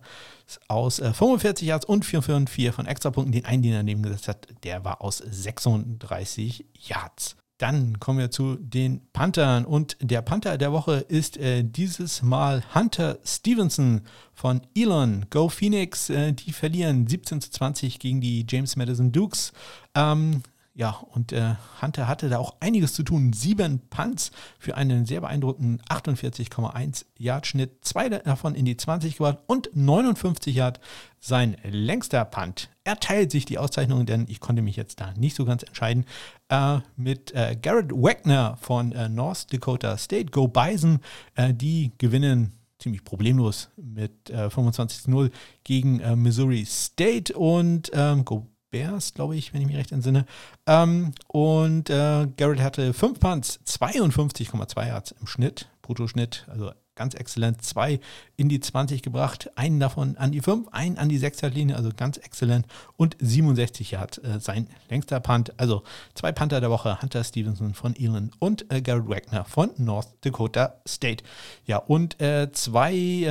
aus 0.67 0.97
45 0.97 1.67
Yards 1.67 1.85
und 1.85 2.05
4 2.05 2.21
von 2.21 2.47
4 2.47 2.73
von 2.73 2.85
Extrapunkten. 2.85 3.31
Den 3.31 3.45
einen, 3.45 3.63
den 3.63 3.71
er 3.71 3.79
daneben 3.79 4.03
gesetzt 4.03 4.27
hat, 4.27 4.47
der 4.63 4.83
war 4.85 5.01
aus 5.01 5.17
36 5.17 6.65
Yards. 6.79 7.37
Dann 7.59 7.99
kommen 7.99 8.19
wir 8.19 8.31
zu 8.31 8.55
den 8.55 9.01
Panthern 9.13 9.63
und 9.65 9.95
der 10.01 10.21
Panther 10.21 10.57
der 10.57 10.71
Woche 10.71 11.05
ist 11.07 11.37
äh, 11.37 11.63
dieses 11.63 12.23
Mal 12.23 12.63
Hunter 12.73 13.19
Stevenson 13.23 14.01
von 14.33 14.61
Elon. 14.75 15.27
Go 15.29 15.49
Phoenix, 15.49 16.09
äh, 16.09 16.33
die 16.33 16.51
verlieren 16.51 17.07
17 17.07 17.41
zu 17.41 17.51
20 17.51 17.99
gegen 17.99 18.21
die 18.21 18.45
James 18.49 18.75
Madison 18.75 19.11
Dukes. 19.11 19.53
Ähm, 19.95 20.41
ja, 20.75 20.89
und 21.11 21.31
äh, 21.31 21.53
Hunter 21.83 22.07
hatte 22.07 22.29
da 22.29 22.39
auch 22.39 22.55
einiges 22.59 22.93
zu 22.95 23.03
tun. 23.03 23.31
Sieben 23.31 23.79
Punts 23.89 24.31
für 24.57 24.75
einen 24.75 25.05
sehr 25.05 25.21
beeindruckenden 25.21 25.79
48,1 25.87 27.05
Yard 27.15 27.45
Schnitt. 27.45 27.85
Zwei 27.85 28.09
davon 28.09 28.55
in 28.55 28.65
die 28.65 28.75
20 28.75 29.17
gebracht 29.17 29.37
und 29.45 29.69
59 29.75 30.55
Yard 30.55 30.79
sein 31.19 31.57
längster 31.63 32.25
Punt. 32.25 32.69
Er 32.83 32.99
teilt 32.99 33.29
sich 33.29 33.45
die 33.45 33.59
Auszeichnung, 33.59 34.07
denn 34.07 34.25
ich 34.27 34.39
konnte 34.39 34.63
mich 34.63 34.75
jetzt 34.75 34.99
da 34.99 35.13
nicht 35.13 35.35
so 35.35 35.45
ganz 35.45 35.61
entscheiden, 35.61 36.05
äh, 36.49 36.79
mit 36.95 37.31
äh, 37.35 37.55
Garrett 37.61 37.91
Wagner 37.91 38.57
von 38.59 38.93
äh, 38.93 39.09
North 39.09 39.53
Dakota 39.53 39.95
State. 39.97 40.31
Go 40.31 40.47
Bison, 40.47 41.01
äh, 41.35 41.53
die 41.53 41.91
gewinnen 41.99 42.53
ziemlich 42.79 43.03
problemlos 43.03 43.69
mit 43.77 44.31
äh, 44.31 44.49
25 44.49 45.07
0 45.07 45.29
gegen 45.63 45.99
äh, 45.99 46.15
Missouri 46.15 46.65
State 46.65 47.33
und 47.37 47.91
ähm, 47.93 48.25
Go 48.25 48.47
Bears, 48.73 49.13
glaube 49.13 49.35
ich, 49.35 49.53
wenn 49.53 49.61
ich 49.61 49.67
mich 49.67 49.77
recht 49.77 49.91
entsinne. 49.91 50.25
Ähm, 50.65 51.13
und 51.27 51.89
äh, 51.91 52.27
Garrett 52.35 52.59
hatte 52.59 52.93
5 52.93 53.19
Punts, 53.19 53.59
52,2 53.67 54.87
Yards 54.87 55.11
im 55.21 55.27
Schnitt, 55.27 55.69
Bruttoschnitt, 55.83 56.45
also 56.49 56.71
ganz 56.95 57.13
exzellent. 57.13 57.61
Zwei 57.61 57.99
in 58.35 58.49
die 58.49 58.59
20 58.59 59.03
gebracht, 59.03 59.51
einen 59.55 59.79
davon 59.79 60.17
an 60.17 60.31
die 60.31 60.41
5, 60.41 60.69
einen 60.71 60.97
an 60.97 61.07
die 61.07 61.19
6 61.19 61.43
Linie, 61.53 61.75
also 61.75 61.91
ganz 61.95 62.17
exzellent. 62.17 62.65
Und 62.97 63.15
67 63.19 63.91
Yards 63.91 64.17
äh, 64.17 64.39
sein 64.39 64.67
längster 64.89 65.19
Punt. 65.19 65.53
Also 65.57 65.83
zwei 66.15 66.31
Panther 66.31 66.59
der 66.59 66.71
Woche, 66.71 66.99
Hunter 67.01 67.23
Stevenson 67.23 67.75
von 67.75 67.95
Elon 67.95 68.31
und 68.39 68.71
äh, 68.71 68.81
Garrett 68.81 69.07
Wagner 69.07 69.45
von 69.45 69.69
North 69.77 70.07
Dakota 70.21 70.77
State. 70.87 71.23
Ja, 71.65 71.77
und 71.77 72.19
äh, 72.19 72.51
zwei 72.51 72.93
äh, 72.93 73.27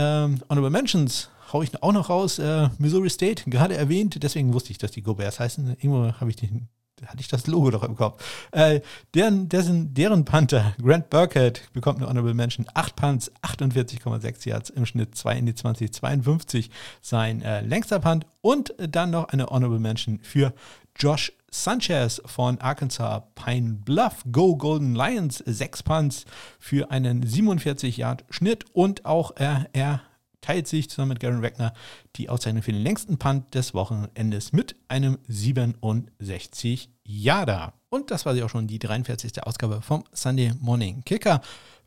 Honorable 0.49 0.71
Mentions 0.71 1.29
haue 1.53 1.65
ich 1.65 1.83
auch 1.83 1.93
noch 1.93 2.09
raus. 2.09 2.39
Äh, 2.39 2.69
Missouri 2.79 3.11
State, 3.11 3.49
gerade 3.51 3.77
erwähnt, 3.77 4.23
deswegen 4.23 4.53
wusste 4.53 4.71
ich, 4.71 4.79
dass 4.79 4.91
die 4.91 5.03
Go 5.03 5.15
Bears 5.15 5.41
heißen. 5.41 5.77
Irgendwo 5.81 6.13
habe 6.13 6.31
ich 6.31 6.37
den 6.37 6.69
hatte 7.07 7.21
ich 7.21 7.29
das 7.29 7.47
Logo 7.47 7.71
doch 7.71 7.83
im 7.83 7.97
Kopf. 7.97 8.23
Äh, 8.53 8.81
deren, 9.15 9.49
dessen, 9.49 9.95
deren 9.95 10.25
Panther, 10.25 10.75
Grant 10.81 11.11
Burkhead, 11.11 11.63
bekommt 11.73 11.99
eine 11.99 12.09
Honorable 12.09 12.35
Mention. 12.35 12.67
8 12.75 12.97
Punts, 12.97 13.33
48,6 13.43 14.49
Yards 14.49 14.71
im 14.71 14.87
Schnitt, 14.87 15.15
2 15.15 15.37
in 15.37 15.47
die 15.47 15.55
20, 15.55 15.93
52 15.93 16.71
sein 17.01 17.43
äh, 17.43 17.61
längster 17.63 17.99
Punt. 17.99 18.27
Und 18.41 18.75
dann 18.79 19.11
noch 19.11 19.29
eine 19.29 19.47
Honorable 19.47 19.81
Mention 19.81 20.21
für 20.23 20.53
Josh 20.97 21.33
Sanchez 21.51 22.23
von 22.25 22.59
Arkansas 22.61 23.23
Pine 23.35 23.75
Bluff. 23.85 24.23
Go 24.31 24.57
Golden 24.57 24.95
Lions, 24.95 25.43
6 25.45 25.83
Punts 25.83 26.25
für 26.59 26.91
einen 26.91 27.27
47 27.27 27.97
Yard 27.97 28.25
Schnitt. 28.31 28.65
Und 28.73 29.05
auch 29.05 29.37
äh, 29.37 29.65
er 29.73 30.03
teilt 30.43 30.69
sich 30.69 30.91
zusammen 30.91 31.11
mit 31.11 31.21
Garen 31.21 31.41
Wagner 31.43 31.73
die 32.17 32.29
Auszeichnung 32.29 32.63
für 32.63 32.73
den 32.73 32.83
längsten 32.83 33.17
Punt 33.17 33.55
des 33.55 33.73
Wochenendes 33.73 34.53
mit 34.53 34.77
einem 34.89 35.17
67 35.29 36.91
Jahre. 37.05 37.73
Und 37.89 38.11
das 38.11 38.27
war 38.27 38.35
sie 38.35 38.43
auch 38.43 38.51
schon, 38.51 38.67
die 38.67 38.79
43. 38.79 39.43
Ausgabe 39.45 39.81
vom 39.81 40.05
Sunday 40.13 40.53
Morning 40.61 41.03
Kicker. 41.05 41.41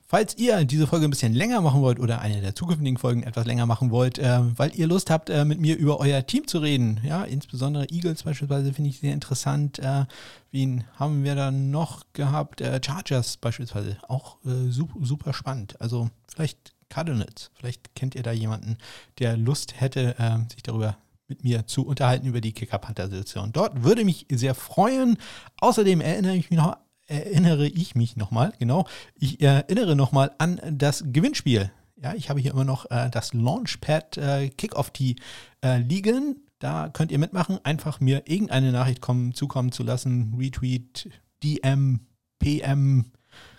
Falls 0.07 0.37
ihr 0.37 0.65
diese 0.65 0.85
Folge 0.85 1.05
ein 1.05 1.09
bisschen 1.09 1.33
länger 1.33 1.61
machen 1.61 1.81
wollt 1.81 1.99
oder 1.99 2.21
eine 2.21 2.39
der 2.39 2.53
zukünftigen 2.53 2.97
Folgen 2.97 3.23
etwas 3.23 3.47
länger 3.47 3.65
machen 3.65 3.89
wollt, 3.89 4.19
äh, 4.19 4.39
weil 4.55 4.71
ihr 4.75 4.85
Lust 4.85 5.09
habt, 5.09 5.31
äh, 5.31 5.45
mit 5.45 5.59
mir 5.59 5.75
über 5.77 5.99
euer 5.99 6.25
Team 6.27 6.47
zu 6.47 6.59
reden, 6.59 7.01
ja, 7.03 7.23
insbesondere 7.23 7.89
Eagles 7.89 8.21
beispielsweise 8.21 8.71
finde 8.71 8.91
ich 8.91 8.99
sehr 8.99 9.13
interessant. 9.13 9.79
Äh, 9.79 10.05
wen 10.51 10.83
haben 10.99 11.23
wir 11.23 11.33
da 11.33 11.49
noch 11.49 12.03
gehabt? 12.13 12.61
Äh, 12.61 12.79
Chargers 12.85 13.37
beispielsweise, 13.37 13.97
auch 14.07 14.37
äh, 14.45 14.69
super 14.69 15.33
spannend. 15.33 15.81
Also 15.81 16.11
vielleicht 16.27 16.75
Cardinals. 16.89 17.51
Vielleicht 17.55 17.95
kennt 17.95 18.15
ihr 18.15 18.23
da 18.23 18.31
jemanden, 18.31 18.77
der 19.19 19.37
Lust 19.37 19.79
hätte, 19.79 20.15
äh, 20.19 20.37
sich 20.51 20.63
darüber 20.63 20.97
mit 21.27 21.43
mir 21.43 21.65
zu 21.65 21.85
unterhalten 21.85 22.27
über 22.27 22.41
die 22.41 22.53
Kicker-Panther-Situation. 22.53 23.51
Dort 23.51 23.83
würde 23.83 24.05
mich 24.05 24.27
sehr 24.31 24.55
freuen. 24.55 25.17
Außerdem 25.59 26.01
erinnere 26.01 26.35
ich 26.35 26.49
mich 26.49 26.59
noch, 26.59 26.77
erinnere 27.07 27.67
ich 27.67 27.95
mich 27.95 28.15
nochmal, 28.15 28.53
genau, 28.59 28.87
ich 29.15 29.41
erinnere 29.41 29.95
nochmal 29.95 30.31
an 30.37 30.59
das 30.71 31.03
Gewinnspiel. 31.07 31.71
Ja, 32.01 32.13
ich 32.13 32.29
habe 32.29 32.39
hier 32.39 32.51
immer 32.51 32.65
noch 32.65 32.89
äh, 32.91 33.09
das 33.09 33.33
Launchpad 33.33 34.17
äh, 34.17 34.49
Kickoff-Tee 34.49 35.15
äh, 35.63 35.77
liegen. 35.77 36.45
Da 36.59 36.89
könnt 36.89 37.11
ihr 37.11 37.19
mitmachen. 37.19 37.59
Einfach 37.63 37.99
mir 37.99 38.23
irgendeine 38.25 38.71
Nachricht 38.71 39.01
kommen, 39.01 39.33
zukommen 39.33 39.71
zu 39.71 39.83
lassen. 39.83 40.35
Retweet, 40.37 41.09
DM, 41.41 42.01
PM, 42.39 43.11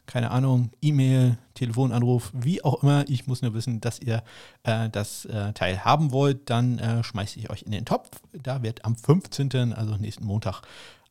keine 0.07 0.31
Ahnung, 0.31 0.71
E-Mail, 0.81 1.38
Telefonanruf, 1.55 2.31
wie 2.35 2.62
auch 2.62 2.83
immer. 2.83 3.05
Ich 3.09 3.27
muss 3.27 3.42
nur 3.42 3.55
wissen, 3.55 3.81
dass 3.81 3.99
ihr 3.99 4.23
äh, 4.62 4.88
das 4.90 5.25
äh, 5.25 5.53
Teil 5.53 5.85
haben 5.85 6.12
wollt. 6.12 6.49
Dann 6.51 6.79
äh, 6.79 7.03
schmeiße 7.03 7.38
ich 7.38 7.51
euch 7.51 7.62
in 7.62 7.73
den 7.73 7.85
Topf. 7.85 8.11
Da 8.33 8.62
wird 8.62 8.85
am 8.85 8.97
15., 8.97 9.73
also 9.73 9.97
nächsten 9.97 10.25
Montag, 10.25 10.62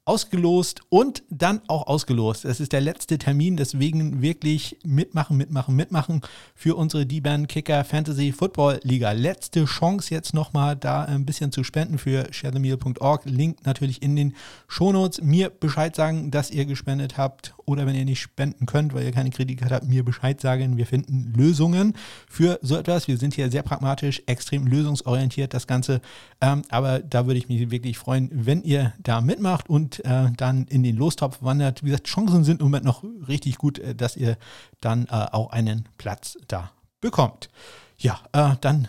ausgelost 0.06 0.82
und 0.90 1.24
dann 1.30 1.62
auch 1.68 1.88
ausgelost. 1.88 2.46
Es 2.46 2.60
ist 2.60 2.74
der 2.74 2.82
letzte 2.82 3.18
Termin, 3.18 3.58
deswegen 3.58 4.22
wirklich 4.22 4.78
mitmachen, 4.84 5.36
mitmachen, 5.36 5.76
mitmachen 5.76 6.22
für 6.54 6.76
unsere 6.76 7.08
D-Band 7.08 7.50
Kicker 7.50 7.84
Fantasy 7.84 8.32
Football 8.32 8.80
Liga. 8.84 9.14
Letzte 9.14 9.66
Chance 9.66 10.14
jetzt 10.14 10.36
nochmal 10.36 10.76
da 10.76 11.04
ein 11.04 11.26
bisschen 11.26 11.52
zu 11.52 11.64
spenden 11.64 11.98
für 11.98 12.32
sharethemeal.org. 12.32 13.26
Link 13.26 13.66
natürlich 13.66 14.04
in 14.04 14.16
den 14.16 14.36
Shownotes. 14.68 15.22
Mir 15.22 15.50
Bescheid 15.50 15.96
sagen, 15.96 16.30
dass 16.30 16.52
ihr 16.52 16.66
gespendet 16.66 17.18
habt 17.18 17.56
oder 17.66 17.88
wenn 17.88 17.96
ihr 17.96 18.06
nicht 18.06 18.22
spenden 18.22 18.68
könnt, 18.68 18.94
weil 18.94 19.06
ihr 19.06 19.12
keine 19.12 19.32
Kreditkarte 19.32 19.74
habt, 19.74 19.88
mir 19.88 20.06
Bescheid 20.06 20.40
sagen. 20.40 20.78
Wir 20.78 20.86
finden 20.86 21.34
Lösungen 21.36 21.94
für 22.30 22.60
so 22.62 22.78
etwas. 22.78 23.08
Wir 23.08 23.18
sind 23.18 23.34
hier 23.34 23.50
sehr 23.50 23.64
pragmatisch, 23.64 24.22
extrem 24.28 24.68
lösungsorientiert, 24.68 25.54
das 25.56 25.66
Ganze. 25.66 26.00
Ähm, 26.42 26.62
aber 26.70 27.00
da 27.00 27.26
würde 27.26 27.40
ich 27.40 27.50
mich 27.50 27.72
wirklich 27.72 27.98
freuen, 27.98 28.30
wenn 28.32 28.62
ihr 28.62 28.94
da 29.00 29.22
mitmacht 29.22 29.68
und 29.68 29.95
äh, 30.00 30.32
dann 30.36 30.66
in 30.68 30.84
den 30.84 30.98
Lostopf 30.98 31.42
wandert. 31.42 31.84
Wie 31.84 31.88
gesagt, 31.88 32.08
Chancen 32.08 32.44
sind 32.44 32.62
im 32.62 32.68
Moment 32.68 32.86
noch 32.86 33.04
richtig 33.28 33.58
gut, 33.58 33.80
äh, 33.80 33.96
dass 33.96 34.18
ihr 34.18 34.38
dann 34.82 35.06
äh, 35.06 35.28
auch 35.32 35.52
einen 35.52 35.88
Platz 35.98 36.38
da 36.48 36.72
bekommt. 37.02 37.50
Ja, 37.98 38.20
äh, 38.34 38.56
dann 38.62 38.88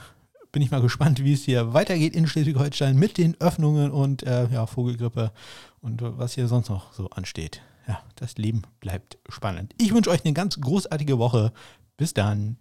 bin 0.52 0.62
ich 0.62 0.70
mal 0.70 0.80
gespannt, 0.80 1.22
wie 1.22 1.34
es 1.34 1.44
hier 1.44 1.74
weitergeht 1.74 2.14
in 2.14 2.26
Schleswig-Holstein 2.26 2.96
mit 2.96 3.18
den 3.18 3.38
Öffnungen 3.40 3.90
und 3.90 4.22
äh, 4.22 4.48
ja, 4.48 4.66
Vogelgrippe 4.66 5.32
und 5.80 6.00
was 6.02 6.34
hier 6.34 6.48
sonst 6.48 6.70
noch 6.70 6.92
so 6.92 7.10
ansteht. 7.10 7.60
Ja, 7.86 8.00
das 8.16 8.36
Leben 8.38 8.62
bleibt 8.80 9.18
spannend. 9.28 9.74
Ich 9.78 9.92
wünsche 9.92 10.10
euch 10.10 10.24
eine 10.24 10.34
ganz 10.34 10.58
großartige 10.58 11.18
Woche. 11.18 11.52
Bis 11.96 12.14
dann. 12.14 12.56